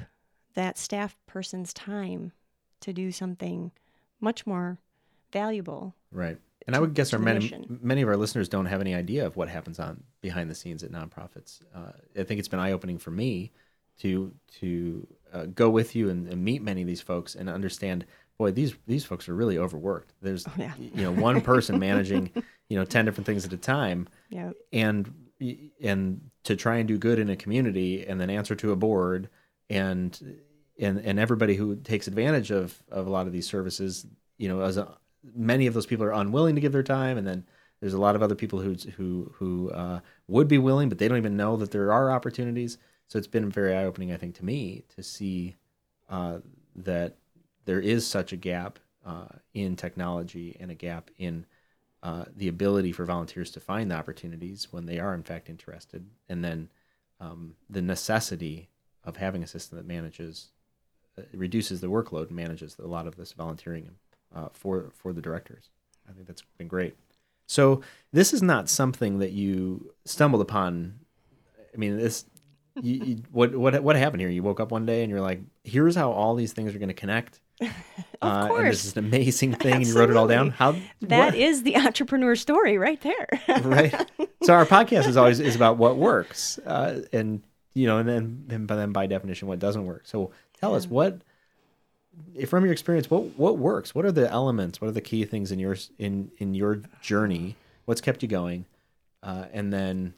that 0.54 0.78
staff 0.78 1.14
person's 1.26 1.74
time 1.74 2.32
to 2.80 2.94
do 2.94 3.12
something 3.12 3.70
much 4.20 4.46
more 4.46 4.78
valuable 5.32 5.94
right. 6.12 6.38
And 6.66 6.74
i 6.74 6.80
would 6.80 6.94
guess 6.94 7.12
our 7.12 7.18
many, 7.18 7.52
many 7.68 8.02
of 8.02 8.08
our 8.08 8.16
listeners 8.16 8.48
don't 8.48 8.66
have 8.66 8.80
any 8.80 8.94
idea 8.94 9.26
of 9.26 9.36
what 9.36 9.48
happens 9.48 9.78
on 9.78 10.02
behind 10.20 10.50
the 10.50 10.54
scenes 10.54 10.82
at 10.82 10.90
nonprofits. 10.90 11.60
Uh, 11.74 11.92
i 12.18 12.24
think 12.24 12.38
it's 12.38 12.48
been 12.48 12.60
eye-opening 12.60 12.98
for 12.98 13.10
me 13.10 13.52
to 13.98 14.32
to 14.60 15.06
uh, 15.32 15.46
go 15.46 15.70
with 15.70 15.94
you 15.94 16.10
and, 16.10 16.28
and 16.28 16.44
meet 16.44 16.62
many 16.62 16.82
of 16.82 16.86
these 16.86 17.00
folks 17.00 17.34
and 17.34 17.48
understand 17.48 18.04
boy 18.38 18.50
these 18.50 18.74
these 18.86 19.04
folks 19.04 19.28
are 19.28 19.34
really 19.34 19.58
overworked. 19.58 20.12
There's 20.20 20.46
yeah. 20.56 20.72
you 20.78 21.02
know 21.02 21.12
one 21.12 21.40
person 21.40 21.78
managing 21.78 22.30
you 22.68 22.78
know 22.78 22.84
10 22.84 23.04
different 23.04 23.26
things 23.26 23.44
at 23.44 23.52
a 23.52 23.56
time. 23.56 24.08
Yeah. 24.30 24.52
and 24.72 25.12
and 25.82 26.30
to 26.44 26.56
try 26.56 26.76
and 26.76 26.88
do 26.88 26.96
good 26.96 27.18
in 27.18 27.28
a 27.28 27.36
community 27.36 28.06
and 28.06 28.20
then 28.20 28.30
answer 28.30 28.54
to 28.54 28.72
a 28.72 28.76
board 28.76 29.28
and 29.68 30.38
and 30.78 30.98
and 30.98 31.18
everybody 31.18 31.54
who 31.54 31.76
takes 31.76 32.06
advantage 32.06 32.50
of 32.50 32.82
of 32.90 33.06
a 33.06 33.10
lot 33.10 33.26
of 33.26 33.32
these 33.32 33.46
services 33.46 34.06
you 34.38 34.48
know 34.48 34.60
as 34.60 34.76
a, 34.76 34.96
many 35.34 35.66
of 35.66 35.74
those 35.74 35.86
people 35.86 36.04
are 36.04 36.12
unwilling 36.12 36.54
to 36.54 36.60
give 36.60 36.72
their 36.72 36.82
time. 36.82 37.18
And 37.18 37.26
then 37.26 37.44
there's 37.80 37.94
a 37.94 38.00
lot 38.00 38.16
of 38.16 38.22
other 38.22 38.34
people 38.34 38.60
who 38.60 38.74
who 38.96 39.32
who 39.34 39.70
uh, 39.70 40.00
would 40.28 40.48
be 40.48 40.58
willing 40.58 40.88
but 40.88 40.98
they 40.98 41.08
don't 41.08 41.18
even 41.18 41.36
know 41.36 41.56
that 41.56 41.70
there 41.70 41.92
are 41.92 42.10
opportunities. 42.10 42.78
So 43.08 43.18
it's 43.18 43.26
been 43.26 43.50
very 43.50 43.74
eye 43.74 43.84
opening 43.84 44.12
I 44.12 44.16
think 44.16 44.34
to 44.36 44.44
me 44.44 44.84
to 44.96 45.02
see 45.02 45.56
uh, 46.08 46.38
that 46.74 47.16
there 47.64 47.80
is 47.80 48.06
such 48.06 48.32
a 48.32 48.36
gap 48.36 48.78
uh, 49.04 49.26
in 49.54 49.76
technology 49.76 50.56
and 50.60 50.70
a 50.70 50.74
gap 50.74 51.10
in 51.18 51.46
uh, 52.02 52.24
the 52.36 52.48
ability 52.48 52.92
for 52.92 53.04
volunteers 53.04 53.50
to 53.50 53.60
find 53.60 53.90
the 53.90 53.94
opportunities 53.94 54.68
when 54.72 54.86
they 54.86 54.98
are 54.98 55.14
in 55.14 55.22
fact 55.22 55.48
interested, 55.48 56.06
and 56.28 56.44
then 56.44 56.68
um, 57.20 57.54
the 57.70 57.82
necessity 57.82 58.68
of 59.02 59.16
having 59.16 59.42
a 59.42 59.46
system 59.46 59.78
that 59.78 59.86
manages, 59.86 60.50
uh, 61.18 61.22
reduces 61.34 61.80
the 61.80 61.86
workload 61.88 62.28
and 62.28 62.36
manages 62.36 62.76
a 62.78 62.86
lot 62.86 63.06
of 63.06 63.16
this 63.16 63.32
volunteering 63.32 63.90
uh, 64.34 64.48
for 64.52 64.90
for 64.94 65.12
the 65.12 65.20
directors. 65.22 65.70
I 66.08 66.12
think 66.12 66.26
that's 66.26 66.42
been 66.58 66.68
great. 66.68 66.94
So 67.46 67.82
this 68.12 68.32
is 68.32 68.42
not 68.42 68.68
something 68.68 69.18
that 69.18 69.32
you 69.32 69.92
stumbled 70.04 70.42
upon. 70.42 71.00
I 71.74 71.76
mean, 71.76 71.96
this. 71.96 72.24
You, 72.82 72.94
you, 73.04 73.16
what 73.32 73.56
what 73.56 73.82
what 73.82 73.96
happened 73.96 74.20
here? 74.20 74.28
You 74.28 74.42
woke 74.42 74.60
up 74.60 74.70
one 74.70 74.84
day 74.84 75.02
and 75.02 75.10
you're 75.10 75.22
like, 75.22 75.40
"Here's 75.64 75.94
how 75.96 76.12
all 76.12 76.34
these 76.34 76.52
things 76.52 76.74
are 76.74 76.78
going 76.78 76.88
to 76.88 76.94
connect." 76.94 77.40
Of 78.22 78.32
uh, 78.32 78.36
And 78.40 78.48
course. 78.48 78.68
this 78.70 78.84
is 78.86 78.96
an 78.96 79.04
amazing 79.04 79.54
thing, 79.54 79.74
and 79.74 79.86
you 79.86 79.94
wrote 79.94 80.08
it 80.08 80.16
all 80.16 80.26
down. 80.26 80.50
How 80.50 80.72
That 81.02 81.26
what- 81.26 81.34
is 81.34 81.62
the 81.64 81.76
entrepreneur 81.76 82.34
story 82.34 82.78
right 82.78 82.98
there. 83.02 83.28
right? 83.62 83.94
So 84.42 84.54
our 84.54 84.64
podcast 84.64 85.06
is 85.06 85.16
always 85.18 85.38
is 85.38 85.54
about 85.54 85.76
what 85.76 85.96
works, 85.98 86.58
uh, 86.66 87.02
and 87.12 87.42
you 87.74 87.86
know, 87.86 87.98
and 87.98 88.08
then 88.08 88.46
and 88.50 88.66
by 88.66 88.76
then 88.76 88.92
by 88.92 89.06
definition, 89.06 89.48
what 89.48 89.58
doesn't 89.58 89.84
work. 89.84 90.06
So 90.06 90.30
tell 90.60 90.74
us 90.74 90.86
what 90.86 91.20
from 92.46 92.64
your 92.64 92.72
experience, 92.72 93.10
what 93.10 93.38
what 93.38 93.58
works? 93.58 93.94
What 93.94 94.04
are 94.04 94.12
the 94.12 94.30
elements? 94.30 94.80
What 94.80 94.88
are 94.88 94.92
the 94.92 95.00
key 95.00 95.24
things 95.24 95.52
in 95.52 95.58
your 95.58 95.76
in 95.98 96.30
in 96.38 96.54
your 96.54 96.82
journey? 97.00 97.56
What's 97.84 98.00
kept 98.00 98.22
you 98.22 98.28
going? 98.28 98.64
Uh, 99.22 99.46
and 99.52 99.72
then 99.72 100.14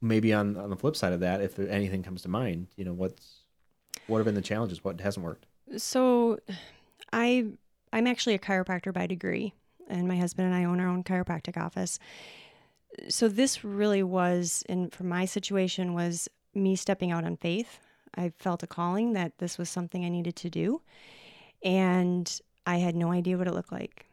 maybe 0.00 0.32
on 0.32 0.56
on 0.56 0.70
the 0.70 0.76
flip 0.76 0.96
side 0.96 1.12
of 1.12 1.20
that, 1.20 1.40
if 1.40 1.54
there, 1.54 1.68
anything 1.68 2.02
comes 2.02 2.22
to 2.22 2.28
mind, 2.28 2.68
you 2.76 2.84
know, 2.84 2.92
what's 2.92 3.40
what 4.06 4.18
have 4.18 4.26
been 4.26 4.34
the 4.34 4.42
challenges? 4.42 4.84
What 4.84 5.00
hasn't 5.00 5.24
worked? 5.24 5.46
So, 5.76 6.38
I 7.12 7.46
I'm 7.92 8.06
actually 8.06 8.34
a 8.34 8.38
chiropractor 8.38 8.92
by 8.92 9.06
degree, 9.06 9.54
and 9.88 10.06
my 10.06 10.16
husband 10.16 10.52
and 10.52 10.54
I 10.54 10.64
own 10.64 10.80
our 10.80 10.88
own 10.88 11.04
chiropractic 11.04 11.56
office. 11.56 11.98
So 13.08 13.28
this 13.28 13.64
really 13.64 14.02
was, 14.02 14.64
and 14.68 14.92
for 14.92 15.04
my 15.04 15.24
situation, 15.24 15.94
was 15.94 16.28
me 16.54 16.74
stepping 16.74 17.12
out 17.12 17.24
on 17.24 17.36
faith. 17.36 17.78
I 18.16 18.32
felt 18.38 18.62
a 18.62 18.66
calling 18.66 19.12
that 19.14 19.38
this 19.38 19.58
was 19.58 19.68
something 19.68 20.04
I 20.04 20.08
needed 20.08 20.36
to 20.36 20.50
do, 20.50 20.82
and 21.62 22.40
I 22.66 22.76
had 22.76 22.94
no 22.94 23.12
idea 23.12 23.36
what 23.38 23.46
it 23.46 23.54
looked 23.54 23.72
like. 23.72 24.06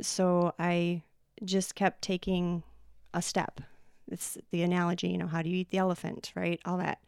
So 0.00 0.54
I 0.58 1.02
just 1.44 1.74
kept 1.74 2.02
taking 2.02 2.62
a 3.12 3.22
step. 3.22 3.60
It's 4.10 4.36
the 4.50 4.62
analogy, 4.62 5.08
you 5.08 5.18
know, 5.18 5.26
how 5.26 5.42
do 5.42 5.48
you 5.48 5.58
eat 5.58 5.70
the 5.70 5.78
elephant, 5.78 6.32
right? 6.34 6.60
All 6.64 6.78
that. 6.78 7.02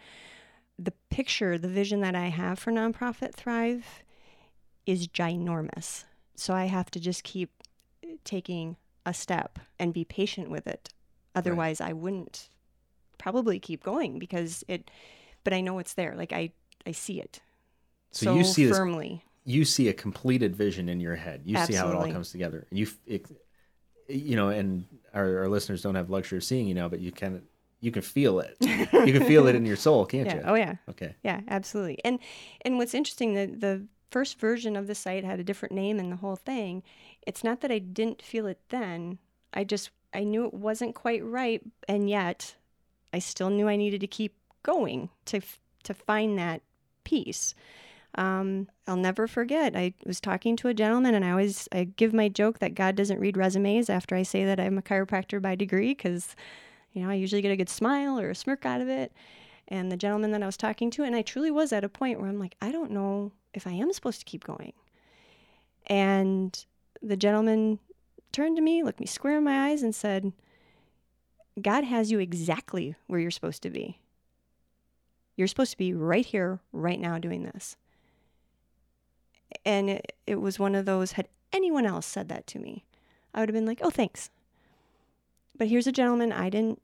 The 0.79 0.93
picture, 1.11 1.59
the 1.59 1.69
vision 1.69 2.01
that 2.01 2.15
I 2.15 2.29
have 2.29 2.59
for 2.59 2.71
Nonprofit 2.71 3.35
Thrive 3.35 4.03
is 4.87 5.09
ginormous. 5.09 6.05
So 6.35 6.55
I 6.55 6.67
have 6.67 6.91
to 6.93 7.01
just 7.01 7.25
keep 7.25 7.51
taking 8.25 8.77
a 9.05 9.15
step 9.15 9.59
and 9.79 9.93
be 9.93 10.05
patient 10.05 10.51
with 10.51 10.67
it. 10.67 10.91
Otherwise, 11.35 11.81
right. 11.81 11.91
I 11.91 11.93
wouldn't 11.93 12.51
probably 13.19 13.59
keep 13.59 13.83
going 13.83 14.19
because 14.19 14.65
it, 14.69 14.91
but 15.47 15.55
I 15.55 15.61
know 15.61 15.79
it's 15.79 15.95
there. 15.95 16.17
Like 16.17 16.33
I, 16.33 16.51
I 16.85 16.91
see 16.91 17.21
it. 17.21 17.41
So, 18.11 18.27
so 18.27 18.35
you 18.35 18.43
see 18.43 18.69
firmly. 18.69 19.23
This, 19.45 19.55
you 19.55 19.65
see 19.65 19.89
a 19.89 19.93
completed 19.93 20.57
vision 20.57 20.89
in 20.89 20.99
your 20.99 21.15
head. 21.15 21.43
You 21.45 21.57
Absolutely. 21.57 21.75
see 21.75 21.79
how 21.79 21.93
it 21.93 22.07
all 22.09 22.13
comes 22.13 22.33
together. 22.33 22.67
You, 22.73 22.89
it, 23.07 23.27
you 24.09 24.35
know, 24.35 24.49
and 24.49 24.85
our, 25.15 25.39
our 25.39 25.49
listeners 25.49 25.83
don't 25.83 25.95
have 25.95 26.11
luxury 26.11 26.39
of 26.39 26.43
seeing 26.43 26.67
you 26.67 26.75
now, 26.75 26.89
but 26.89 26.99
you 26.99 27.13
can 27.13 27.43
you 27.81 27.93
can 27.93 28.03
feel 28.03 28.41
it. 28.41 28.57
you 28.61 28.87
can 29.13 29.25
feel 29.25 29.47
it 29.47 29.55
in 29.55 29.65
your 29.65 29.77
soul, 29.77 30.05
can't 30.05 30.27
yeah. 30.27 30.35
you? 30.35 30.43
Oh 30.45 30.55
yeah. 30.55 30.75
Okay. 30.91 31.15
Yeah, 31.23 31.43
absolutely. 31.47 32.01
And 32.05 32.19
and 32.63 32.77
what's 32.77 32.93
interesting 32.93 33.35
the 33.35 33.47
the 33.47 33.87
first 34.11 34.41
version 34.41 34.75
of 34.75 34.89
the 34.89 34.97
site 34.97 35.25
had 35.25 35.39
a 35.39 35.45
different 35.45 35.77
name 35.77 36.01
and 36.01 36.11
the 36.11 36.17
whole 36.17 36.37
thing. 36.37 36.83
It's 37.25 37.45
not 37.45 37.61
that 37.61 37.71
I 37.71 37.79
didn't 37.79 38.21
feel 38.21 38.47
it 38.47 38.59
then. 38.71 39.19
I 39.55 39.63
just 39.63 39.91
I 40.13 40.25
knew 40.25 40.45
it 40.45 40.55
wasn't 40.55 40.97
quite 40.97 41.25
right, 41.25 41.63
and 41.89 42.11
yet 42.11 42.57
I 43.13 43.21
still 43.21 43.51
knew 43.51 43.69
I 43.69 43.77
needed 43.77 44.01
to 44.01 44.09
keep 44.09 44.35
going 44.67 45.09
to 45.27 45.41
to 45.85 45.95
find 45.95 46.39
that 46.39 46.61
peace. 47.05 47.55
Um, 48.17 48.69
I'll 48.89 48.97
never 48.97 49.29
forget. 49.29 49.77
I 49.77 49.95
was 50.05 50.21
talking 50.21 50.57
to 50.57 50.69
a 50.69 50.75
gentleman, 50.75 51.15
and 51.15 51.25
I 51.25 51.31
always 51.31 51.69
I 51.73 51.85
give 51.85 52.13
my 52.13 52.29
joke 52.29 52.59
that 52.59 52.75
God 52.75 52.97
doesn't 52.97 53.21
read 53.21 53.37
resumes 53.37 53.89
after 53.89 54.17
I 54.17 54.25
say 54.25 54.45
that 54.45 54.59
I'm 54.59 54.79
a 54.79 54.83
chiropractor 54.83 55.41
by 55.41 55.55
degree, 55.55 55.91
because 55.91 56.35
you 56.93 57.03
know 57.03 57.11
I 57.11 57.15
usually 57.15 57.43
get 57.43 57.53
a 57.53 57.57
good 57.57 57.69
smile 57.69 58.19
or 58.19 58.31
a 58.31 58.35
smirk 58.35 58.67
out 58.67 58.81
of 58.81 58.89
it. 58.89 59.13
And 59.69 59.91
the 59.91 59.97
gentleman 59.97 60.31
that 60.33 60.43
I 60.43 60.47
was 60.47 60.57
talking 60.57 60.91
to, 60.93 61.03
and 61.03 61.17
I 61.17 61.23
truly 61.23 61.51
was 61.51 61.73
at 61.73 61.85
a 61.85 61.89
point 61.89 62.21
where 62.21 62.29
I'm 62.29 62.39
like, 62.39 62.57
I 62.63 62.71
don't 62.71 62.93
know 62.93 63.33
if 63.53 63.67
I 63.67 63.73
am 63.73 63.93
supposed 63.93 64.21
to 64.21 64.25
keep 64.25 64.45
going. 64.45 64.73
And 65.89 66.65
the 67.03 67.17
gentleman 67.17 67.79
turned 68.33 68.57
to 68.57 68.63
me, 68.63 68.83
looked 68.83 69.01
me 69.01 69.07
square 69.07 69.39
in 69.39 69.45
my 69.45 69.69
eyes, 69.69 69.83
and 69.83 69.95
said, 69.95 70.33
God 71.61 71.85
has 71.85 72.11
you 72.11 72.19
exactly 72.19 72.95
where 73.07 73.19
you're 73.19 73.31
supposed 73.31 73.63
to 73.63 73.71
be. 73.71 73.99
You're 75.37 75.49
supposed 75.49 75.73
to 75.73 75.79
be 75.79 75.93
right 75.93 76.25
here, 76.25 76.61
right 76.73 76.99
now, 76.99 77.19
doing 77.19 77.45
this. 77.45 77.77
And 79.65 79.91
it, 79.91 80.13
it 80.27 80.41
was 80.41 80.59
one 80.59 80.75
of 80.75 80.87
those, 80.87 81.13
had 81.13 81.29
anyone 81.53 81.87
else 81.87 82.07
said 82.07 82.29
that 82.29 82.47
to 82.49 82.59
me, 82.59 82.85
I 83.35 83.41
would 83.41 83.49
have 83.49 83.55
been 83.55 83.67
like, 83.67 83.81
oh, 83.83 83.91
thanks. 83.91 84.31
But 85.57 85.69
here's 85.69 85.87
a 85.87 85.93
gentleman 85.93 86.33
I 86.33 86.49
didn't 86.49 86.81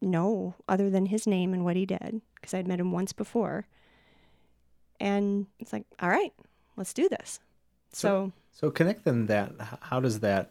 know 0.00 0.54
other 0.68 0.88
than 0.88 1.06
his 1.06 1.26
name 1.26 1.52
and 1.52 1.64
what 1.64 1.76
he 1.76 1.84
did, 1.84 2.20
because 2.34 2.54
I'd 2.54 2.68
met 2.68 2.80
him 2.80 2.92
once 2.92 3.12
before. 3.12 3.66
And 4.98 5.46
it's 5.58 5.72
like, 5.72 5.84
all 6.00 6.08
right, 6.08 6.32
let's 6.76 6.94
do 6.94 7.08
this. 7.08 7.40
So, 7.92 8.32
so, 8.52 8.66
so 8.66 8.70
connect 8.70 9.04
them 9.04 9.26
that. 9.26 9.52
How 9.80 10.00
does 10.00 10.20
that, 10.20 10.50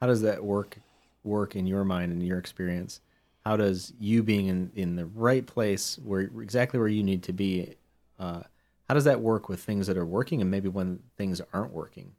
how 0.00 0.06
does 0.06 0.22
that 0.22 0.44
work, 0.44 0.78
work 1.22 1.56
in 1.56 1.66
your 1.66 1.84
mind 1.84 2.12
and 2.12 2.22
your 2.22 2.38
experience? 2.38 3.00
How 3.44 3.56
does 3.56 3.92
you 3.98 4.22
being 4.22 4.46
in, 4.46 4.70
in 4.74 4.96
the 4.96 5.06
right 5.06 5.46
place 5.46 5.98
where 6.02 6.20
exactly 6.20 6.78
where 6.78 6.88
you 6.88 7.02
need 7.02 7.22
to 7.24 7.32
be, 7.32 7.74
uh, 8.18 8.42
how 8.88 8.94
does 8.94 9.04
that 9.04 9.20
work 9.20 9.48
with 9.48 9.60
things 9.60 9.86
that 9.86 9.96
are 9.96 10.06
working 10.06 10.40
and 10.40 10.50
maybe 10.50 10.68
when 10.68 11.00
things 11.16 11.40
aren't 11.52 11.72
working? 11.72 12.12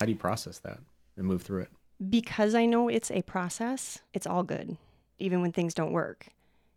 How 0.00 0.06
do 0.06 0.12
you 0.12 0.18
process 0.18 0.58
that 0.58 0.78
and 1.16 1.26
move 1.26 1.42
through 1.42 1.62
it? 1.62 1.70
Because 2.10 2.54
I 2.54 2.66
know 2.66 2.88
it's 2.88 3.10
a 3.10 3.22
process, 3.22 4.00
it's 4.12 4.26
all 4.26 4.42
good, 4.42 4.76
even 5.18 5.40
when 5.40 5.52
things 5.52 5.74
don't 5.74 5.92
work. 5.92 6.28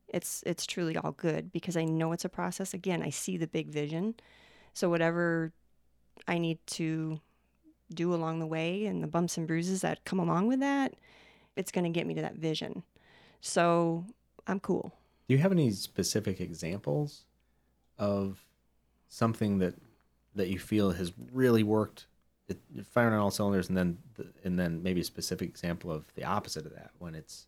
It's 0.07 0.43
it's 0.45 0.65
truly 0.65 0.95
all 0.95 1.11
good 1.11 1.51
because 1.51 1.75
I 1.75 1.83
know 1.83 2.11
it's 2.13 2.25
a 2.25 2.29
process. 2.29 2.73
Again, 2.73 3.01
I 3.01 3.09
see 3.09 3.35
the 3.35 3.47
big 3.47 3.67
vision. 3.69 4.15
So 4.73 4.89
whatever 4.89 5.51
I 6.27 6.37
need 6.37 6.59
to 6.67 7.19
do 7.93 8.13
along 8.13 8.39
the 8.39 8.47
way 8.47 8.85
and 8.85 9.03
the 9.03 9.07
bumps 9.07 9.37
and 9.37 9.47
bruises 9.47 9.81
that 9.81 10.05
come 10.05 10.19
along 10.19 10.47
with 10.47 10.59
that, 10.59 10.93
it's 11.55 11.71
going 11.71 11.83
to 11.83 11.89
get 11.89 12.07
me 12.07 12.13
to 12.13 12.21
that 12.21 12.35
vision. 12.35 12.83
So 13.45 14.03
I'm 14.47 14.59
cool. 14.59 14.91
Do 15.27 15.35
you 15.35 15.37
have 15.37 15.51
any 15.51 15.69
specific 15.69 16.41
examples 16.41 17.25
of 17.99 18.43
something 19.07 19.59
that 19.59 19.75
that 20.33 20.49
you 20.49 20.57
feel 20.57 20.91
has 20.91 21.13
really 21.31 21.61
worked, 21.61 22.07
it, 22.49 22.59
firing 22.83 23.13
on 23.13 23.19
all 23.19 23.29
cylinders, 23.29 23.69
and 23.69 23.77
then 23.77 23.99
and 24.43 24.57
then 24.57 24.81
maybe 24.81 25.01
a 25.01 25.03
specific 25.03 25.47
example 25.47 25.91
of 25.91 26.11
the 26.15 26.23
opposite 26.23 26.65
of 26.65 26.73
that 26.73 26.89
when 26.97 27.13
it's 27.13 27.45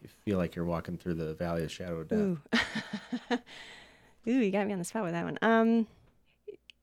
you 0.00 0.08
feel 0.08 0.38
like 0.38 0.54
you're 0.54 0.64
walking 0.64 0.96
through 0.96 1.14
the 1.14 1.34
valley 1.34 1.64
of 1.64 1.72
shadow 1.72 1.98
of 1.98 2.08
death. 2.08 2.18
Ooh, 2.18 2.40
Ooh 4.28 4.38
you 4.38 4.52
got 4.52 4.64
me 4.68 4.72
on 4.72 4.78
the 4.78 4.84
spot 4.84 5.02
with 5.02 5.12
that 5.12 5.24
one. 5.24 5.38
Um, 5.42 5.88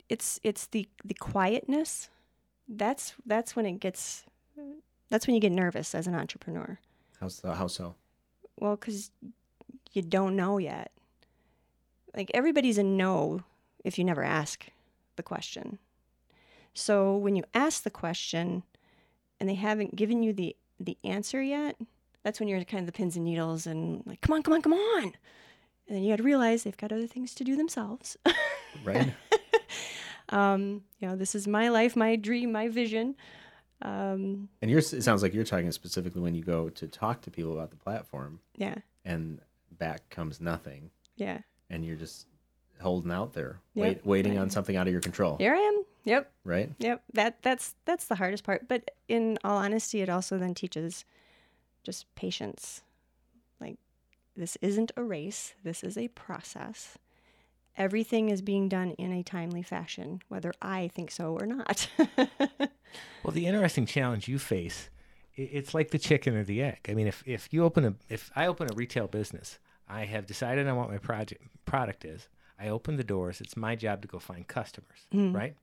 it's 0.10 0.42
it's 0.44 0.68
the 0.68 0.86
the 1.06 1.14
quietness. 1.14 2.10
That's 2.68 3.14
that's 3.26 3.56
when 3.56 3.66
it 3.66 3.80
gets. 3.80 4.26
That's 5.10 5.28
when 5.28 5.34
you 5.36 5.42
get 5.42 5.54
nervous 5.54 5.96
as 5.96 6.08
an 6.08 6.16
entrepreneur. 6.16 6.78
How's 7.22 7.40
the, 7.40 7.56
how 7.56 7.68
so? 7.68 7.96
Well, 8.60 8.76
because 8.76 9.12
you 9.92 10.02
don't 10.02 10.36
know 10.36 10.58
yet. 10.58 10.92
Like 12.16 12.32
everybody's 12.34 12.78
a 12.78 12.84
no 12.84 13.42
if 13.84 13.98
you 13.98 14.04
never 14.04 14.24
ask 14.24 14.68
the 15.16 15.24
question. 15.24 15.80
So 16.74 17.16
when 17.16 17.36
you 17.36 17.44
ask 17.54 17.84
the 17.84 17.90
question 17.92 18.64
and 19.40 19.50
they 19.50 19.56
haven't 19.56 19.96
given 19.96 20.24
you 20.24 20.34
the 20.34 20.56
the 20.80 20.98
answer 21.04 21.42
yet, 21.42 21.78
that's 22.24 22.40
when 22.40 22.50
you're 22.50 22.64
kind 22.64 22.82
of 22.82 22.88
the 22.88 22.98
pins 22.98 23.16
and 23.16 23.26
needles 23.26 23.68
and 23.68 24.04
like, 24.06 24.22
come 24.22 24.34
on, 24.34 24.44
come 24.44 24.54
on, 24.54 24.62
come 24.62 24.74
on. 24.74 25.04
And 25.88 25.98
then 25.98 26.04
you 26.04 26.12
got 26.12 26.18
to 26.18 26.24
realize 26.24 26.64
they've 26.64 26.76
got 26.76 26.92
other 26.92 27.08
things 27.08 27.36
to 27.36 27.44
do 27.44 27.56
themselves. 27.56 28.18
right. 28.84 29.14
um, 30.30 30.84
you 31.00 31.08
know, 31.08 31.16
this 31.16 31.36
is 31.36 31.48
my 31.48 31.70
life, 31.70 31.96
my 31.96 32.16
dream, 32.16 32.52
my 32.52 32.70
vision. 32.70 33.16
Um, 33.84 34.48
and 34.62 34.72
you're, 34.72 34.80
it 34.80 35.04
sounds 35.04 35.22
like 35.22 35.34
you're 35.34 35.44
talking 35.44 35.72
specifically 35.72 36.22
when 36.22 36.34
you 36.34 36.44
go 36.44 36.70
to 36.70 36.88
talk 36.88 37.22
to 37.22 37.32
people 37.32 37.52
about 37.52 37.70
the 37.70 37.76
platform. 37.76 38.40
Yeah. 38.56 38.76
And 39.06 39.40
back 39.78 40.10
comes 40.10 40.40
nothing. 40.40 40.90
Yeah. 41.18 41.40
And 41.70 41.86
you're 41.86 41.98
just 41.98 42.28
holding 42.82 43.12
out 43.12 43.34
there, 43.34 43.60
yep. 43.74 43.84
wait, 43.84 44.06
waiting 44.06 44.38
on 44.38 44.50
something 44.50 44.76
out 44.76 44.88
of 44.88 44.92
your 44.92 45.02
control. 45.02 45.38
Here 45.38 45.54
I 45.54 45.60
am. 45.60 45.84
Yep. 46.06 46.32
Right. 46.44 46.70
Yep. 46.80 47.04
That 47.14 47.42
that's 47.42 47.76
that's 47.86 48.06
the 48.06 48.16
hardest 48.16 48.44
part. 48.44 48.68
But 48.68 48.92
in 49.08 49.38
all 49.44 49.58
honesty, 49.58 50.02
it 50.02 50.10
also 50.10 50.38
then 50.38 50.54
teaches 50.54 51.06
just 51.84 52.14
patience. 52.16 52.82
Like 53.60 53.78
this 54.36 54.58
isn't 54.62 54.92
a 54.98 55.04
race. 55.04 55.54
This 55.64 55.84
is 55.84 55.98
a 55.98 56.10
process. 56.10 56.98
Everything 57.78 58.30
is 58.30 58.42
being 58.42 58.70
done 58.70 58.92
in 58.92 59.12
a 59.12 59.24
timely 59.24 59.64
fashion, 59.64 60.22
whether 60.28 60.54
I 60.62 60.90
think 60.90 61.10
so 61.10 61.36
or 61.36 61.46
not. 61.46 61.88
well, 61.98 63.32
the 63.32 63.48
interesting 63.48 63.86
challenge 63.86 64.28
you 64.28 64.38
face, 64.38 64.90
it's 65.36 65.74
like 65.74 65.90
the 65.90 65.98
chicken 65.98 66.36
or 66.36 66.44
the 66.44 66.62
egg. 66.62 66.86
I 66.88 66.94
mean, 66.94 67.08
if, 67.08 67.24
if 67.26 67.52
you 67.52 67.64
open 67.64 67.86
a 67.86 67.96
if 68.10 68.32
I 68.36 68.46
open 68.46 68.70
a 68.72 68.76
retail 68.76 69.08
business, 69.08 69.58
I 69.90 70.06
have 70.06 70.28
decided 70.28 70.68
on 70.68 70.78
what 70.78 70.90
my 70.90 71.00
project 71.00 71.42
product 71.66 72.06
is. 72.06 72.28
I 72.60 72.70
open 72.70 72.98
the 72.98 73.04
doors. 73.04 73.42
It's 73.42 73.58
my 73.58 73.76
job 73.76 74.02
to 74.04 74.08
go 74.08 74.20
find 74.20 74.48
customers, 74.48 75.08
mm. 75.14 75.36
right? 75.36 75.56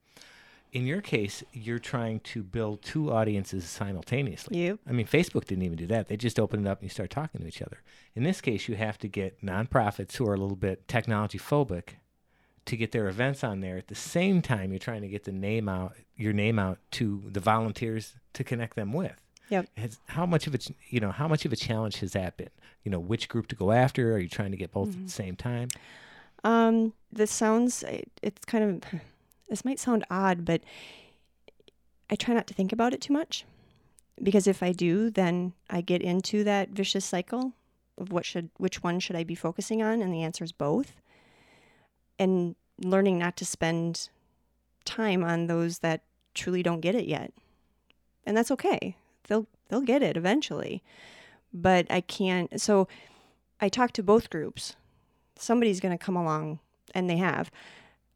In 0.73 0.87
your 0.87 1.01
case, 1.01 1.43
you're 1.53 1.81
trying 1.81 2.21
to 2.21 2.43
build 2.43 2.83
two 2.83 3.13
audiences 3.13 3.65
simultaneously. 3.65 4.67
Yep. 4.67 4.79
I 4.89 4.93
mean, 4.93 5.07
Facebook 5.07 5.45
didn't 5.45 5.65
even 5.65 5.77
do 5.77 5.87
that. 5.89 6.09
They 6.09 6.17
just 6.17 6.39
opened 6.39 6.67
it 6.67 6.71
up 6.71 6.79
and 6.81 6.85
you 6.85 6.91
start 6.91 7.11
talking 7.11 7.41
to 7.41 7.47
each 7.47 7.61
other. 7.61 7.83
In 8.15 8.23
this 8.23 8.41
case, 8.41 8.69
you 8.69 8.77
have 8.77 8.99
to 8.99 9.09
get 9.09 9.45
nonprofits 9.45 10.17
who 10.17 10.29
are 10.29 10.35
a 10.35 10.39
little 10.39 10.57
bit 10.57 10.87
technology 10.87 11.39
phobic 11.39 11.95
to 12.67 12.77
get 12.77 12.93
their 12.93 13.09
events 13.09 13.43
on 13.43 13.61
there. 13.61 13.79
At 13.79 13.89
the 13.89 13.95
same 13.97 14.43
time, 14.43 14.71
you're 14.71 14.79
trying 14.79 15.03
to 15.03 15.09
get 15.09 15.25
the 15.25 15.33
name 15.33 15.69
out, 15.69 15.97
your 16.17 16.33
name 16.33 16.59
out 16.59 16.79
to 16.93 17.25
the 17.27 17.41
volunteers 17.41 18.15
to 18.35 18.45
connect 18.45 18.77
them 18.77 18.93
with. 18.93 19.21
Yep. 19.49 19.67
Has, 19.77 19.99
how 20.07 20.27
much 20.27 20.47
of 20.47 20.55
it, 20.55 20.69
you 20.89 21.01
know, 21.01 21.11
how 21.11 21.27
much 21.27 21.45
of 21.45 21.53
a 21.53 21.57
challenge 21.57 21.97
has 21.97 22.13
that 22.13 22.37
been? 22.37 22.51
You 22.85 22.93
know, 22.93 23.01
which 23.01 23.29
group 23.29 23.49
to 23.49 23.57
go 23.57 23.73
after? 23.73 24.15
Are 24.15 24.19
you 24.19 24.29
trying 24.29 24.53
to 24.53 24.57
get 24.57 24.71
both 24.71 24.91
mm-hmm. 24.91 25.01
at 25.01 25.07
the 25.07 25.13
same 25.13 25.35
time? 25.35 25.69
Um, 26.45 26.93
this 27.13 27.33
sounds, 27.33 27.83
it's 28.23 28.45
kind 28.45 28.83
of, 28.85 29.01
this 29.51 29.65
might 29.65 29.81
sound 29.81 30.05
odd, 30.11 30.45
but 30.45 30.63
I 32.09 32.15
try 32.15 32.33
not 32.33 32.47
to 32.47 32.55
think 32.55 32.73
about 32.73 32.95
it 32.95 33.01
too 33.01 33.13
much 33.13 33.45
because 34.23 34.47
if 34.47 34.63
I 34.63 34.73
do, 34.73 35.11
then 35.11 35.53
I 35.69 35.81
get 35.81 36.03
into 36.03 36.45
that 36.45 36.71
vicious 36.71 37.05
cycle 37.05 37.53
of 37.99 38.13
what 38.13 38.25
should 38.25 38.49
which 38.57 38.83
one 38.83 39.01
should 39.01 39.17
I 39.17 39.25
be 39.25 39.35
focusing 39.35 39.83
on 39.83 40.01
and 40.01 40.15
the 40.15 40.23
answer 40.23 40.45
is 40.45 40.53
both. 40.53 40.93
And 42.19 42.55
learning 42.83 43.19
not 43.19 43.37
to 43.39 43.45
spend 43.45 44.09
time 44.85 45.23
on 45.23 45.47
those 45.47 45.81
that 45.81 46.03
truly 46.35 46.63
don't 46.63 46.81
get 46.81 46.95
it 46.95 47.07
yet. 47.07 47.33
And 48.25 48.37
that's 48.37 48.51
okay. 48.53 48.97
They'll 49.29 49.47
they'll 49.69 49.81
get 49.81 50.03
it 50.03 50.17
eventually. 50.17 50.83
But 51.53 51.87
I 51.91 52.01
can't 52.01 52.61
so 52.61 52.89
I 53.61 53.69
talk 53.69 53.93
to 53.93 54.03
both 54.03 54.31
groups. 54.31 54.77
Somebody's 55.37 55.81
going 55.81 55.97
to 55.97 56.05
come 56.05 56.17
along 56.17 56.61
and 56.95 57.09
they 57.09 57.17
have 57.17 57.51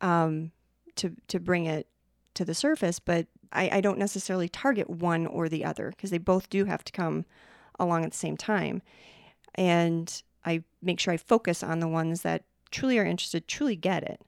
um, 0.01 0.53
to 0.97 1.13
to 1.29 1.41
bring 1.41 1.67
it 1.67 1.87
to 2.35 2.45
the 2.45 2.55
surface, 2.55 2.99
but 2.99 3.27
I, 3.53 3.71
I 3.75 3.81
don't 3.81 3.99
necessarily 3.99 4.49
target 4.49 4.91
one 4.91 5.27
or 5.27 5.49
the 5.49 5.65
other 5.65 5.91
because 5.91 6.11
they 6.11 6.19
both 6.19 6.51
do 6.51 6.65
have 6.65 6.85
to 6.85 6.93
come 6.93 7.25
along 7.79 8.05
at 8.05 8.11
the 8.11 8.17
same 8.17 8.37
time. 8.37 8.83
And 9.55 10.23
I 10.45 10.63
make 10.83 11.01
sure 11.01 11.15
I 11.15 11.17
focus 11.17 11.63
on 11.63 11.81
the 11.81 11.89
ones 11.89 12.23
that 12.23 12.45
truly 12.71 12.99
are 12.99 13.05
interested, 13.05 13.47
truly 13.47 13.77
get 13.77 14.03
it, 14.03 14.21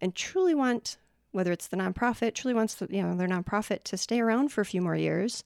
and 0.00 0.14
truly 0.14 0.54
want, 0.54 0.96
whether 1.32 1.52
it's 1.52 1.66
the 1.66 1.76
nonprofit, 1.76 2.34
truly 2.34 2.54
wants 2.54 2.74
the, 2.76 2.86
you 2.90 3.02
know 3.02 3.16
their 3.16 3.28
nonprofit 3.28 3.82
to 3.84 3.96
stay 3.96 4.20
around 4.20 4.52
for 4.52 4.60
a 4.60 4.66
few 4.66 4.80
more 4.80 4.96
years, 4.96 5.44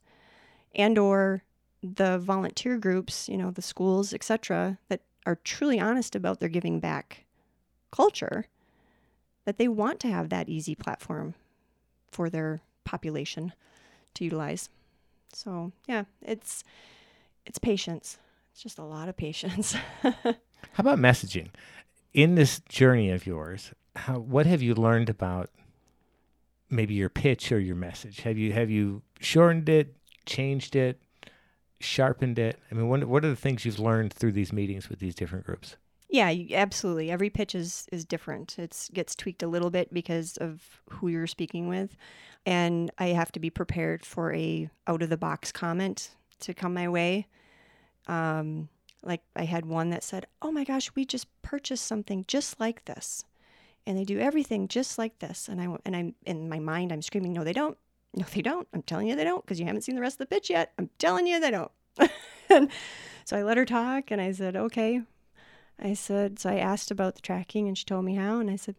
and 0.74 0.98
or 0.98 1.42
the 1.82 2.18
volunteer 2.18 2.76
groups, 2.76 3.28
you 3.28 3.36
know, 3.36 3.50
the 3.50 3.62
schools, 3.62 4.12
etc., 4.12 4.78
that 4.88 5.00
are 5.26 5.36
truly 5.36 5.78
honest 5.78 6.14
about 6.14 6.40
their 6.40 6.48
giving 6.48 6.80
back 6.80 7.24
culture, 7.90 8.46
that 9.48 9.56
they 9.56 9.66
want 9.66 9.98
to 9.98 10.08
have 10.08 10.28
that 10.28 10.46
easy 10.46 10.74
platform 10.74 11.32
for 12.10 12.28
their 12.28 12.60
population 12.84 13.54
to 14.12 14.22
utilize. 14.22 14.68
So 15.32 15.72
yeah, 15.86 16.04
it's 16.20 16.64
it's 17.46 17.58
patience. 17.58 18.18
It's 18.52 18.62
just 18.62 18.78
a 18.78 18.84
lot 18.84 19.08
of 19.08 19.16
patience. 19.16 19.74
how 20.02 20.34
about 20.76 20.98
messaging? 20.98 21.48
In 22.12 22.34
this 22.34 22.60
journey 22.68 23.10
of 23.10 23.26
yours, 23.26 23.72
how, 23.96 24.18
what 24.18 24.44
have 24.44 24.60
you 24.60 24.74
learned 24.74 25.08
about 25.08 25.48
maybe 26.68 26.92
your 26.92 27.08
pitch 27.08 27.50
or 27.50 27.58
your 27.58 27.74
message? 27.74 28.20
Have 28.20 28.36
you 28.36 28.52
have 28.52 28.68
you 28.68 29.00
shortened 29.18 29.70
it, 29.70 29.96
changed 30.26 30.76
it, 30.76 31.00
sharpened 31.80 32.38
it? 32.38 32.58
I 32.70 32.74
mean, 32.74 32.90
what 32.90 33.02
what 33.04 33.24
are 33.24 33.30
the 33.30 33.34
things 33.34 33.64
you've 33.64 33.80
learned 33.80 34.12
through 34.12 34.32
these 34.32 34.52
meetings 34.52 34.90
with 34.90 34.98
these 34.98 35.14
different 35.14 35.46
groups? 35.46 35.76
Yeah, 36.08 36.32
absolutely. 36.52 37.10
Every 37.10 37.28
pitch 37.28 37.54
is 37.54 37.86
is 37.92 38.04
different. 38.04 38.58
It 38.58 38.88
gets 38.94 39.14
tweaked 39.14 39.42
a 39.42 39.48
little 39.48 39.70
bit 39.70 39.92
because 39.92 40.36
of 40.38 40.80
who 40.90 41.08
you're 41.08 41.26
speaking 41.26 41.68
with, 41.68 41.96
and 42.46 42.90
I 42.98 43.08
have 43.08 43.30
to 43.32 43.40
be 43.40 43.50
prepared 43.50 44.06
for 44.06 44.32
a 44.32 44.70
out 44.86 45.02
of 45.02 45.10
the 45.10 45.18
box 45.18 45.52
comment 45.52 46.10
to 46.40 46.54
come 46.54 46.72
my 46.74 46.88
way. 46.88 47.26
Um, 48.06 48.68
like 49.02 49.22
I 49.36 49.44
had 49.44 49.66
one 49.66 49.90
that 49.90 50.02
said, 50.04 50.26
"Oh 50.42 50.50
my 50.52 50.64
gosh, 50.64 50.90
we 50.94 51.04
just 51.04 51.26
purchased 51.42 51.86
something 51.86 52.24
just 52.28 52.58
like 52.60 52.84
this, 52.86 53.24
and 53.86 53.98
they 53.98 54.04
do 54.04 54.18
everything 54.18 54.68
just 54.68 54.98
like 54.98 55.18
this." 55.20 55.48
And 55.48 55.60
I 55.60 55.68
and 55.84 55.96
I'm 55.96 56.14
in 56.26 56.48
my 56.48 56.58
mind, 56.60 56.92
I'm 56.92 57.02
screaming, 57.02 57.34
"No, 57.34 57.44
they 57.44 57.52
don't! 57.52 57.78
No, 58.14 58.24
they 58.32 58.42
don't! 58.42 58.68
I'm 58.74 58.82
telling 58.82 59.08
you, 59.08 59.16
they 59.16 59.24
don't, 59.24 59.44
because 59.44 59.60
you 59.60 59.66
haven't 59.66 59.82
seen 59.82 59.94
the 59.96 60.00
rest 60.02 60.14
of 60.16 60.28
the 60.28 60.34
pitch 60.34 60.50
yet. 60.50 60.72
I'm 60.78 60.90
telling 60.98 61.26
you, 61.26 61.40
they 61.40 61.50
don't." 61.50 61.72
and 62.50 62.70
so 63.24 63.36
I 63.36 63.42
let 63.42 63.58
her 63.58 63.64
talk, 63.66 64.10
and 64.10 64.20
I 64.20 64.32
said, 64.32 64.56
"Okay, 64.56 65.02
I 65.80 65.94
said, 65.94 66.38
so 66.38 66.50
I 66.50 66.56
asked 66.56 66.90
about 66.90 67.14
the 67.14 67.22
tracking 67.22 67.68
and 67.68 67.78
she 67.78 67.84
told 67.84 68.04
me 68.04 68.14
how. 68.14 68.40
And 68.40 68.50
I 68.50 68.56
said, 68.56 68.74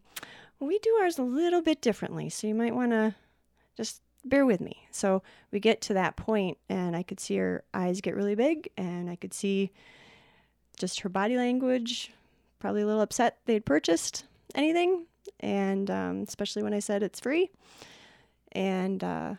well, 0.58 0.68
we 0.68 0.78
do 0.78 0.98
ours 1.00 1.18
a 1.18 1.22
little 1.22 1.62
bit 1.62 1.80
differently. 1.80 2.28
So 2.28 2.46
you 2.46 2.54
might 2.54 2.74
want 2.74 2.92
to 2.92 3.14
just 3.76 4.02
bear 4.24 4.44
with 4.44 4.60
me. 4.60 4.86
So 4.90 5.22
we 5.50 5.60
get 5.60 5.80
to 5.82 5.94
that 5.94 6.16
point 6.16 6.58
and 6.68 6.94
I 6.94 7.02
could 7.02 7.20
see 7.20 7.36
her 7.36 7.64
eyes 7.72 8.00
get 8.00 8.14
really 8.14 8.34
big 8.34 8.68
and 8.76 9.08
I 9.08 9.16
could 9.16 9.32
see 9.32 9.70
just 10.78 11.00
her 11.00 11.08
body 11.08 11.36
language, 11.36 12.12
probably 12.58 12.82
a 12.82 12.86
little 12.86 13.00
upset 13.00 13.38
they'd 13.46 13.64
purchased 13.64 14.24
anything. 14.54 15.06
And 15.40 15.90
um, 15.90 16.24
especially 16.26 16.62
when 16.62 16.74
I 16.74 16.80
said 16.80 17.02
it's 17.02 17.20
free. 17.20 17.50
And 18.52 19.02
uh, 19.02 19.34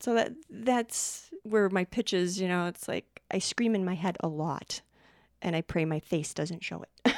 so 0.00 0.14
that 0.14 0.32
that's 0.50 1.30
where 1.42 1.70
my 1.70 1.84
pitches, 1.84 2.38
you 2.38 2.48
know, 2.48 2.66
it's 2.66 2.86
like 2.88 3.22
I 3.30 3.38
scream 3.38 3.74
in 3.74 3.84
my 3.84 3.94
head 3.94 4.18
a 4.20 4.28
lot 4.28 4.82
and 5.42 5.56
I 5.56 5.62
pray 5.62 5.84
my 5.84 6.00
face 6.00 6.34
doesn't 6.34 6.62
show 6.62 6.84
it. 6.84 7.14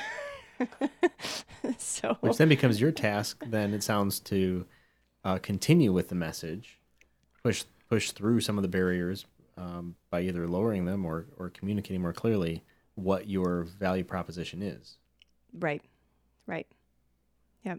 so, 1.78 2.16
which 2.20 2.36
then 2.36 2.48
becomes 2.48 2.80
your 2.80 2.92
task. 2.92 3.42
Then 3.46 3.74
it 3.74 3.82
sounds 3.82 4.20
to 4.20 4.66
uh, 5.24 5.38
continue 5.38 5.92
with 5.92 6.08
the 6.08 6.14
message, 6.14 6.78
push 7.42 7.64
push 7.88 8.12
through 8.12 8.40
some 8.40 8.58
of 8.58 8.62
the 8.62 8.68
barriers 8.68 9.26
um, 9.56 9.96
by 10.10 10.22
either 10.22 10.46
lowering 10.46 10.84
them 10.84 11.04
or 11.04 11.26
or 11.38 11.50
communicating 11.50 12.00
more 12.00 12.12
clearly 12.12 12.64
what 12.94 13.28
your 13.28 13.64
value 13.64 14.04
proposition 14.04 14.62
is. 14.62 14.98
Right, 15.58 15.82
right, 16.46 16.66
yeah, 17.64 17.76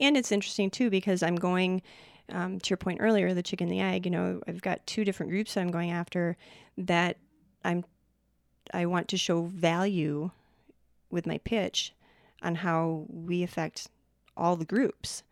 and 0.00 0.16
it's 0.16 0.32
interesting 0.32 0.70
too 0.70 0.90
because 0.90 1.22
I'm 1.22 1.36
going. 1.36 1.82
Um, 2.28 2.58
to 2.58 2.70
your 2.70 2.76
point 2.76 2.98
earlier, 3.00 3.34
the 3.34 3.42
chicken, 3.44 3.68
the 3.68 3.78
egg. 3.78 4.04
You 4.04 4.10
know, 4.10 4.40
I've 4.48 4.60
got 4.60 4.84
two 4.84 5.04
different 5.04 5.30
groups 5.30 5.54
that 5.54 5.60
I'm 5.60 5.70
going 5.70 5.92
after 5.92 6.36
that 6.76 7.18
I'm 7.64 7.84
I 8.72 8.86
want 8.86 9.08
to 9.08 9.16
show 9.16 9.42
value 9.42 10.30
with 11.10 11.26
my 11.26 11.38
pitch 11.38 11.92
on 12.42 12.56
how 12.56 13.06
we 13.08 13.42
affect 13.42 13.88
all 14.36 14.56
the 14.56 14.64
groups. 14.64 15.22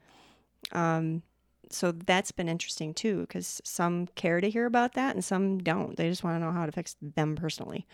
Um, 0.72 1.22
so 1.70 1.92
that's 1.92 2.30
been 2.30 2.48
interesting 2.48 2.94
too, 2.94 3.20
because 3.20 3.60
some 3.64 4.06
care 4.14 4.40
to 4.40 4.48
hear 4.48 4.66
about 4.66 4.94
that 4.94 5.14
and 5.14 5.24
some 5.24 5.58
don't. 5.58 5.96
They 5.96 6.08
just 6.08 6.24
want 6.24 6.36
to 6.36 6.44
know 6.44 6.52
how 6.52 6.62
it 6.62 6.68
affects 6.68 6.96
them 7.00 7.36
personally. 7.36 7.86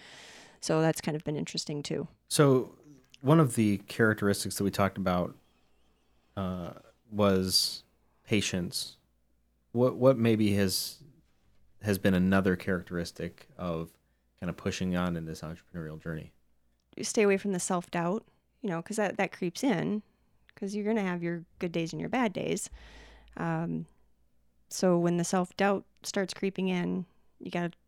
So 0.60 0.80
that's 0.80 1.00
kind 1.00 1.16
of 1.16 1.24
been 1.24 1.36
interesting 1.36 1.82
too. 1.82 2.06
So 2.28 2.74
one 3.20 3.40
of 3.40 3.54
the 3.54 3.78
characteristics 3.78 4.56
that 4.56 4.64
we 4.64 4.70
talked 4.70 4.98
about 4.98 5.34
uh, 6.36 6.70
was 7.10 7.82
patience. 8.26 8.96
What 9.72 9.96
what 9.96 10.18
maybe 10.18 10.54
has 10.54 10.98
has 11.82 11.98
been 11.98 12.14
another 12.14 12.56
characteristic 12.56 13.48
of 13.56 13.90
kind 14.40 14.50
of 14.50 14.56
pushing 14.56 14.96
on 14.96 15.16
in 15.16 15.26
this 15.26 15.42
entrepreneurial 15.42 16.02
journey? 16.02 16.32
Stay 17.02 17.22
away 17.22 17.36
from 17.36 17.52
the 17.52 17.60
self 17.60 17.90
doubt, 17.90 18.24
you 18.62 18.70
know, 18.70 18.78
because 18.78 18.96
that, 18.96 19.16
that 19.16 19.32
creeps 19.32 19.62
in 19.62 20.02
because 20.48 20.74
you're 20.74 20.84
going 20.84 20.96
to 20.96 21.02
have 21.02 21.22
your 21.22 21.44
good 21.58 21.72
days 21.72 21.92
and 21.92 22.00
your 22.00 22.08
bad 22.08 22.32
days. 22.32 22.68
Um, 23.36 23.86
so 24.68 24.98
when 24.98 25.16
the 25.16 25.24
self 25.24 25.56
doubt 25.56 25.84
starts 26.02 26.34
creeping 26.34 26.68
in, 26.68 27.06
you 27.38 27.50
got 27.50 27.72
to 27.72 27.78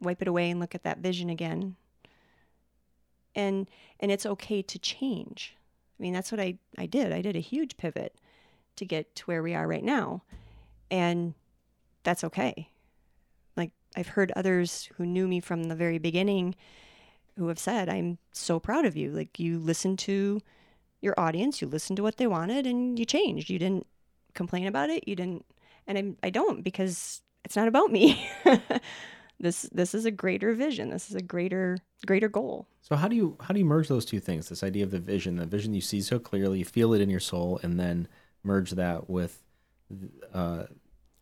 wipe 0.00 0.22
it 0.22 0.28
away 0.28 0.50
and 0.50 0.60
look 0.60 0.74
at 0.74 0.82
that 0.84 0.98
vision 0.98 1.30
again. 1.30 1.76
And 3.34 3.68
and 4.00 4.10
it's 4.10 4.26
okay 4.26 4.62
to 4.62 4.78
change. 4.78 5.56
I 5.98 6.02
mean, 6.02 6.12
that's 6.12 6.32
what 6.32 6.40
I, 6.40 6.58
I 6.78 6.86
did. 6.86 7.12
I 7.12 7.20
did 7.20 7.36
a 7.36 7.40
huge 7.40 7.76
pivot 7.76 8.16
to 8.76 8.84
get 8.86 9.14
to 9.16 9.24
where 9.24 9.42
we 9.42 9.54
are 9.54 9.68
right 9.68 9.84
now. 9.84 10.22
And 10.90 11.34
that's 12.02 12.24
okay. 12.24 12.70
I've 13.96 14.08
heard 14.08 14.32
others 14.36 14.88
who 14.96 15.06
knew 15.06 15.26
me 15.26 15.40
from 15.40 15.64
the 15.64 15.74
very 15.74 15.98
beginning 15.98 16.54
who 17.36 17.48
have 17.48 17.58
said, 17.58 17.88
I'm 17.88 18.18
so 18.32 18.60
proud 18.60 18.84
of 18.84 18.96
you. 18.96 19.10
Like, 19.10 19.38
you 19.38 19.58
listened 19.58 19.98
to 20.00 20.40
your 21.00 21.18
audience, 21.18 21.60
you 21.60 21.68
listened 21.68 21.96
to 21.96 22.02
what 22.02 22.16
they 22.16 22.26
wanted, 22.26 22.66
and 22.66 22.98
you 22.98 23.04
changed. 23.04 23.50
You 23.50 23.58
didn't 23.58 23.86
complain 24.34 24.66
about 24.66 24.90
it. 24.90 25.06
You 25.08 25.16
didn't, 25.16 25.44
and 25.86 25.98
I, 25.98 26.26
I 26.26 26.30
don't 26.30 26.62
because 26.62 27.22
it's 27.44 27.56
not 27.56 27.68
about 27.68 27.90
me. 27.90 28.28
this 29.40 29.62
this 29.72 29.94
is 29.94 30.04
a 30.04 30.10
greater 30.10 30.52
vision. 30.52 30.90
This 30.90 31.08
is 31.08 31.16
a 31.16 31.22
greater 31.22 31.78
greater 32.06 32.28
goal. 32.28 32.66
So 32.82 32.96
how 32.96 33.08
do 33.08 33.16
you 33.16 33.36
how 33.40 33.54
do 33.54 33.60
you 33.60 33.64
merge 33.64 33.88
those 33.88 34.04
two 34.04 34.20
things? 34.20 34.48
This 34.48 34.62
idea 34.62 34.84
of 34.84 34.90
the 34.90 34.98
vision, 34.98 35.36
the 35.36 35.46
vision 35.46 35.74
you 35.74 35.80
see 35.80 36.02
so 36.02 36.18
clearly, 36.18 36.58
you 36.58 36.64
feel 36.64 36.92
it 36.92 37.00
in 37.00 37.10
your 37.10 37.20
soul, 37.20 37.58
and 37.62 37.80
then 37.80 38.08
merge 38.42 38.72
that 38.72 39.08
with 39.08 39.42
uh, 40.32 40.64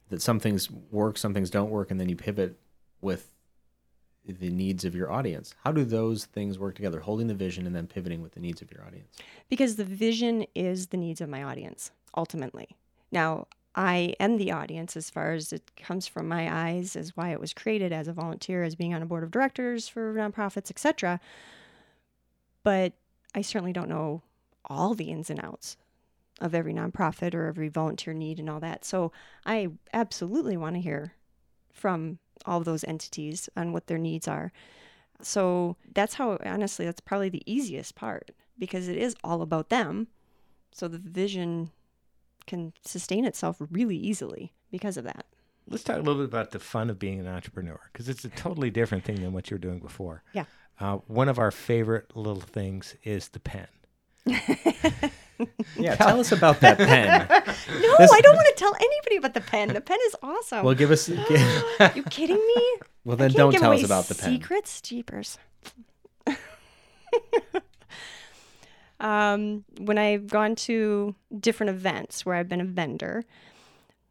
that 0.08 0.22
some 0.22 0.40
things 0.40 0.70
work, 0.70 1.18
some 1.18 1.34
things 1.34 1.50
don't 1.50 1.70
work, 1.70 1.90
and 1.90 2.00
then 2.00 2.08
you 2.08 2.16
pivot 2.16 2.58
with 3.00 3.32
the 4.26 4.50
needs 4.50 4.84
of 4.84 4.94
your 4.94 5.10
audience. 5.10 5.54
How 5.64 5.72
do 5.72 5.84
those 5.84 6.26
things 6.26 6.58
work 6.58 6.74
together? 6.74 7.00
Holding 7.00 7.28
the 7.28 7.34
vision 7.34 7.66
and 7.66 7.74
then 7.74 7.86
pivoting 7.86 8.20
with 8.20 8.32
the 8.32 8.40
needs 8.40 8.60
of 8.60 8.70
your 8.70 8.84
audience. 8.84 9.16
Because 9.48 9.76
the 9.76 9.84
vision 9.84 10.44
is 10.54 10.88
the 10.88 10.98
needs 10.98 11.20
of 11.20 11.28
my 11.28 11.42
audience 11.42 11.92
ultimately. 12.16 12.76
Now, 13.10 13.46
I 13.74 14.14
am 14.18 14.36
the 14.36 14.52
audience 14.52 14.96
as 14.96 15.08
far 15.08 15.32
as 15.32 15.52
it 15.52 15.70
comes 15.76 16.06
from 16.06 16.26
my 16.28 16.52
eyes 16.52 16.96
as 16.96 17.16
why 17.16 17.30
it 17.30 17.40
was 17.40 17.54
created 17.54 17.92
as 17.92 18.08
a 18.08 18.12
volunteer, 18.12 18.64
as 18.64 18.74
being 18.74 18.92
on 18.92 19.02
a 19.02 19.06
board 19.06 19.22
of 19.22 19.30
directors 19.30 19.88
for 19.88 20.12
nonprofits, 20.14 20.70
etc. 20.70 21.20
But 22.64 22.92
I 23.34 23.42
certainly 23.42 23.72
don't 23.72 23.88
know 23.88 24.22
all 24.64 24.94
the 24.94 25.10
ins 25.10 25.30
and 25.30 25.42
outs 25.42 25.76
of 26.40 26.54
every 26.54 26.72
nonprofit 26.72 27.34
or 27.34 27.46
every 27.46 27.68
volunteer 27.68 28.14
need 28.14 28.38
and 28.38 28.48
all 28.48 28.60
that. 28.60 28.84
So 28.84 29.12
I 29.44 29.68
absolutely 29.92 30.56
want 30.56 30.76
to 30.76 30.80
hear 30.80 31.14
from 31.72 32.18
all 32.46 32.60
those 32.60 32.84
entities 32.84 33.48
on 33.56 33.72
what 33.72 33.86
their 33.86 33.98
needs 33.98 34.28
are. 34.28 34.52
So 35.20 35.76
that's 35.94 36.14
how, 36.14 36.38
honestly, 36.44 36.84
that's 36.84 37.00
probably 37.00 37.28
the 37.28 37.42
easiest 37.50 37.94
part 37.94 38.30
because 38.58 38.88
it 38.88 38.96
is 38.96 39.16
all 39.24 39.42
about 39.42 39.68
them. 39.68 40.08
So 40.72 40.86
the 40.86 40.98
vision 40.98 41.70
can 42.46 42.72
sustain 42.84 43.24
itself 43.24 43.56
really 43.70 43.96
easily 43.96 44.52
because 44.70 44.96
of 44.96 45.04
that. 45.04 45.26
Let's 45.68 45.84
talk 45.84 45.96
a 45.96 46.00
little 46.00 46.22
bit 46.22 46.24
about 46.24 46.52
the 46.52 46.58
fun 46.58 46.88
of 46.88 46.98
being 46.98 47.20
an 47.20 47.26
entrepreneur 47.26 47.78
because 47.92 48.08
it's 48.08 48.24
a 48.24 48.30
totally 48.30 48.70
different 48.70 49.04
thing 49.04 49.16
than 49.16 49.32
what 49.32 49.50
you 49.50 49.56
were 49.56 49.60
doing 49.60 49.80
before. 49.80 50.22
Yeah. 50.32 50.44
Uh, 50.80 50.98
one 51.06 51.28
of 51.28 51.38
our 51.38 51.50
favorite 51.50 52.16
little 52.16 52.40
things 52.40 52.96
is 53.02 53.28
the 53.28 53.40
pen. 53.40 53.66
Yeah, 55.76 55.94
tell 55.94 56.18
us 56.20 56.32
about 56.32 56.60
that 56.60 56.78
pen. 56.78 57.26
No, 57.28 57.96
This- 57.98 58.10
I 58.12 58.20
don't 58.20 58.34
want 58.36 58.48
to 58.48 58.54
tell 58.56 58.74
anybody 58.74 59.16
about 59.16 59.34
the 59.34 59.40
pen. 59.40 59.72
The 59.72 59.80
pen 59.80 59.98
is 60.06 60.16
awesome. 60.22 60.64
Well, 60.64 60.74
give 60.74 60.90
us. 60.90 61.08
Give, 61.28 61.96
you 61.96 62.02
kidding 62.04 62.36
me? 62.36 62.76
well, 63.04 63.16
then 63.16 63.30
can't 63.30 63.36
don't 63.36 63.50
give 63.52 63.60
tell 63.60 63.72
us 63.72 63.78
away 63.78 63.84
about 63.84 64.06
the 64.06 64.14
pen. 64.14 64.30
Secrets, 64.30 64.80
jeepers. 64.80 65.38
um, 69.00 69.64
when 69.78 69.98
I've 69.98 70.26
gone 70.26 70.56
to 70.56 71.14
different 71.38 71.70
events 71.70 72.26
where 72.26 72.34
I've 72.34 72.48
been 72.48 72.60
a 72.60 72.64
vendor, 72.64 73.24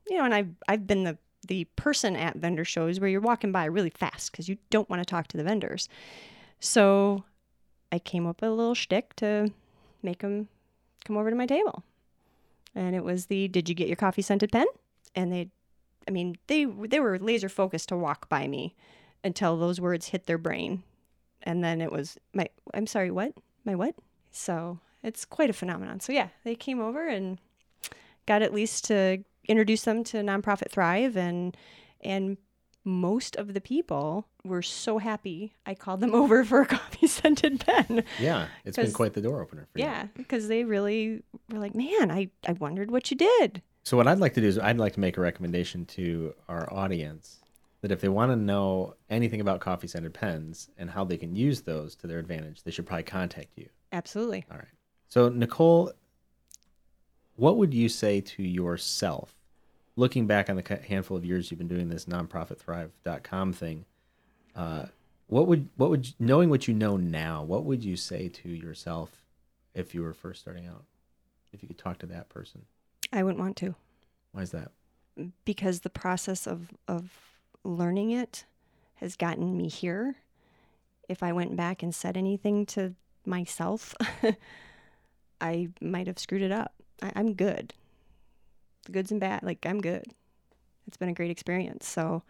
you 0.10 0.18
know, 0.18 0.24
and 0.26 0.34
I've 0.34 0.50
I've 0.68 0.88
been 0.88 1.04
the 1.04 1.18
the 1.48 1.66
person 1.76 2.16
at 2.16 2.36
vendor 2.38 2.66
shows 2.66 3.00
where 3.00 3.10
you're 3.10 3.22
walking 3.22 3.52
by 3.52 3.66
really 3.66 3.90
fast 3.90 4.32
because 4.32 4.50
you 4.50 4.58
don't 4.70 4.90
want 4.90 5.02
to 5.02 5.06
talk 5.06 5.28
to 5.30 5.38
the 5.38 5.44
vendors. 5.44 5.88
So 6.60 7.24
I 7.92 8.00
came 8.00 8.26
up 8.26 8.42
with 8.42 8.50
a 8.50 8.54
little 8.54 8.76
shtick 8.76 9.16
to 9.18 9.52
make 10.02 10.20
them 10.20 10.48
come 11.08 11.18
over 11.18 11.30
to 11.30 11.36
my 11.36 11.46
table, 11.46 11.84
and 12.76 12.96
it 12.96 13.04
was 13.04 13.28
the 13.28 13.48
"Did 13.48 13.70
you 13.70 13.76
get 13.76 13.88
your 13.88 13.96
coffee 13.96 14.22
scented 14.22 14.52
pen?" 14.52 14.68
And 15.16 15.32
they, 15.32 15.50
I 16.08 16.12
mean, 16.12 16.38
they 16.48 16.66
they 16.66 17.00
were 17.00 17.18
laser 17.18 17.50
focused 17.50 17.90
to 17.90 17.98
walk 17.98 18.30
by 18.30 18.48
me 18.48 18.76
until 19.24 19.58
those 19.58 19.82
words 19.82 20.10
hit 20.10 20.26
their 20.26 20.38
brain, 20.38 20.84
and 21.44 21.64
then 21.64 21.82
it 21.82 21.92
was 21.92 22.18
my. 22.34 22.50
I'm 22.74 22.88
sorry, 22.88 23.10
what? 23.10 23.34
My 23.66 23.74
what? 23.74 23.96
So 24.32 24.80
it's 25.02 25.26
quite 25.26 25.50
a 25.50 25.54
phenomenon. 25.54 26.00
So 26.02 26.12
yeah, 26.12 26.30
they 26.44 26.56
came 26.56 26.80
over 26.80 27.08
and 27.08 27.40
got 28.26 28.42
at 28.42 28.54
least 28.54 28.86
to 28.86 29.24
introduce 29.48 29.84
them 29.84 30.04
to 30.04 30.18
nonprofit 30.18 30.70
Thrive, 30.70 31.16
and 31.18 31.56
and 32.02 32.38
most 32.88 33.36
of 33.36 33.54
the 33.54 33.62
people 33.62 34.28
were 34.44 34.62
so 34.62 34.98
happy 34.98 35.54
I 35.66 35.76
called 35.76 36.00
them 36.00 36.16
over 36.16 36.44
for 36.44 36.62
a 36.62 36.66
coffee 36.66 37.08
scented 37.08 37.60
pen. 37.60 38.04
Yeah, 38.20 38.48
it's 38.66 38.78
been 38.78 38.92
quite 38.94 39.14
the 39.14 39.22
door 39.22 39.42
opener 39.42 39.68
for 39.72 39.78
you. 39.78 39.86
Yeah, 39.86 40.08
because 40.16 40.48
they 40.48 40.64
really 40.64 41.22
were 41.52 41.60
like, 41.60 41.76
man, 41.76 42.10
I, 42.10 42.30
I 42.48 42.54
wondered 42.54 42.90
what 42.90 43.12
you 43.12 43.18
did. 43.18 43.62
So 43.84 43.96
what 43.98 44.08
I'd 44.08 44.20
like 44.20 44.34
to 44.34 44.42
do 44.42 44.48
is 44.48 44.58
I'd 44.58 44.78
like 44.78 44.94
to 44.94 45.00
make 45.00 45.18
a 45.18 45.22
recommendation 45.22 45.86
to 45.86 46.34
our 46.50 46.72
audience 46.74 47.40
that 47.82 47.92
if 47.92 48.02
they 48.02 48.10
want 48.10 48.32
to 48.32 48.36
know 48.36 48.96
anything 49.10 49.40
about 49.40 49.60
coffee 49.60 49.88
scented 49.88 50.14
pens 50.14 50.70
and 50.78 50.90
how 50.90 51.04
they 51.04 51.18
can 51.18 51.36
use 51.36 51.62
those 51.62 51.96
to 51.98 52.08
their 52.08 52.20
advantage, 52.20 52.64
they 52.64 52.72
should 52.72 52.86
probably 52.86 53.04
contact 53.04 53.50
you. 53.56 53.70
Absolutely. 53.92 54.46
All 54.52 54.58
right. 54.58 54.68
So 55.10 55.30
Nicole, 55.30 55.92
what 57.36 57.58
would 57.58 57.74
you 57.74 57.88
say 57.88 58.20
to 58.22 58.44
yourself, 58.44 59.37
looking 59.98 60.28
back 60.28 60.50
on 60.50 60.56
the 60.56 60.80
handful 60.88 61.18
of 61.18 61.26
years 61.26 61.52
you've 61.52 61.58
been 61.58 61.68
doing 61.68 61.90
this 61.90 62.06
nonprofitthrive.com 62.06 63.52
thing? 63.52 63.84
Uh, 64.56 64.86
what 65.28 65.48
would 65.48 65.68
what 65.76 65.90
would 65.90 66.08
knowing 66.20 66.50
what 66.50 66.68
you 66.70 66.74
know 66.74 66.96
now? 66.96 67.44
What 67.44 67.66
would 67.66 67.84
you 67.84 67.98
say 67.98 68.30
to 68.30 68.50
yourself 68.50 69.22
if 69.74 69.94
you 69.94 70.02
were 70.02 70.14
first 70.14 70.40
starting 70.42 70.66
out? 70.66 70.86
If 71.52 71.62
you 71.62 71.68
could 71.68 71.78
talk 71.78 71.98
to 72.00 72.06
that 72.06 72.30
person, 72.30 72.66
I 73.12 73.24
wouldn't 73.24 73.42
want 73.42 73.58
to. 73.58 73.76
why 74.32 74.44
is 74.44 74.52
that? 74.52 74.72
because 75.46 75.80
the 75.82 75.90
process 75.90 76.46
of 76.48 76.70
of 76.88 77.12
learning 77.64 78.12
it 78.12 78.46
has 78.96 79.16
gotten 79.16 79.58
me 79.58 79.68
here. 79.68 80.16
If 81.10 81.24
I 81.24 81.32
went 81.34 81.56
back 81.56 81.82
and 81.84 81.94
said 81.94 82.18
anything 82.18 82.66
to 82.68 82.94
myself, 83.26 83.96
I 85.42 85.70
might 85.82 86.08
have 86.08 86.20
screwed 86.20 86.42
it 86.42 86.52
up. 86.52 86.74
I, 87.02 87.12
I'm 87.16 87.34
good. 87.34 87.74
The 88.88 88.94
goods 88.94 89.12
and 89.12 89.20
bad, 89.20 89.44
like 89.44 89.66
I'm 89.66 89.82
good. 89.82 90.06
It's 90.88 90.98
been 90.98 91.10
a 91.10 91.14
great 91.14 91.30
experience. 91.30 91.86
So, 91.88 92.24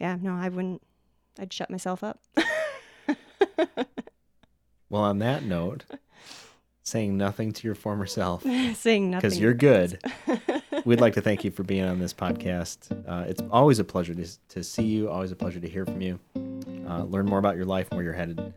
yeah, 0.00 0.16
no, 0.20 0.34
I 0.34 0.48
wouldn't. 0.48 0.82
I'd 1.38 1.52
shut 1.52 1.70
myself 1.70 2.02
up. 2.02 2.18
Well, 4.90 5.02
on 5.02 5.18
that 5.18 5.44
note, 5.44 5.84
saying 6.82 7.18
nothing 7.18 7.52
to 7.52 7.66
your 7.66 7.74
former 7.74 8.06
self 8.06 8.42
Saying 8.74 9.10
nothing. 9.10 9.28
because 9.28 9.38
you're 9.38 9.52
good. 9.52 10.00
We'd 10.86 11.00
like 11.00 11.12
to 11.14 11.20
thank 11.20 11.44
you 11.44 11.50
for 11.50 11.62
being 11.62 11.84
on 11.84 11.98
this 11.98 12.14
podcast. 12.14 12.90
Uh, 13.06 13.26
it's 13.28 13.42
always 13.50 13.78
a 13.80 13.84
pleasure 13.84 14.14
to, 14.14 14.26
to 14.48 14.64
see 14.64 14.84
you. 14.84 15.10
Always 15.10 15.30
a 15.30 15.36
pleasure 15.36 15.60
to 15.60 15.68
hear 15.68 15.84
from 15.84 16.00
you. 16.00 16.18
Uh, 16.88 17.04
learn 17.04 17.26
more 17.26 17.38
about 17.38 17.56
your 17.56 17.66
life 17.66 17.88
and 17.90 17.98
where 17.98 18.04
you're 18.04 18.14
headed. 18.14 18.54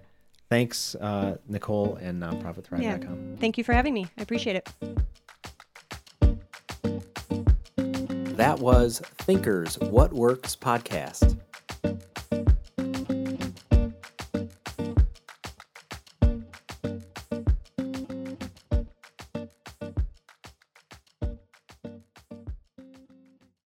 Thanks, 0.50 0.96
uh, 0.96 1.36
Nicole 1.50 1.96
and 1.96 2.22
nonprofitthrive.com. 2.22 3.36
Thank 3.40 3.58
you 3.58 3.66
for 3.66 3.74
having 3.74 3.94
me. 3.94 4.08
I 4.18 4.22
appreciate 4.22 4.56
it. 4.56 4.70
That 8.42 8.58
was 8.58 9.02
Thinkers 9.20 9.78
What 9.78 10.14
Works 10.14 10.56
podcast. 10.56 11.38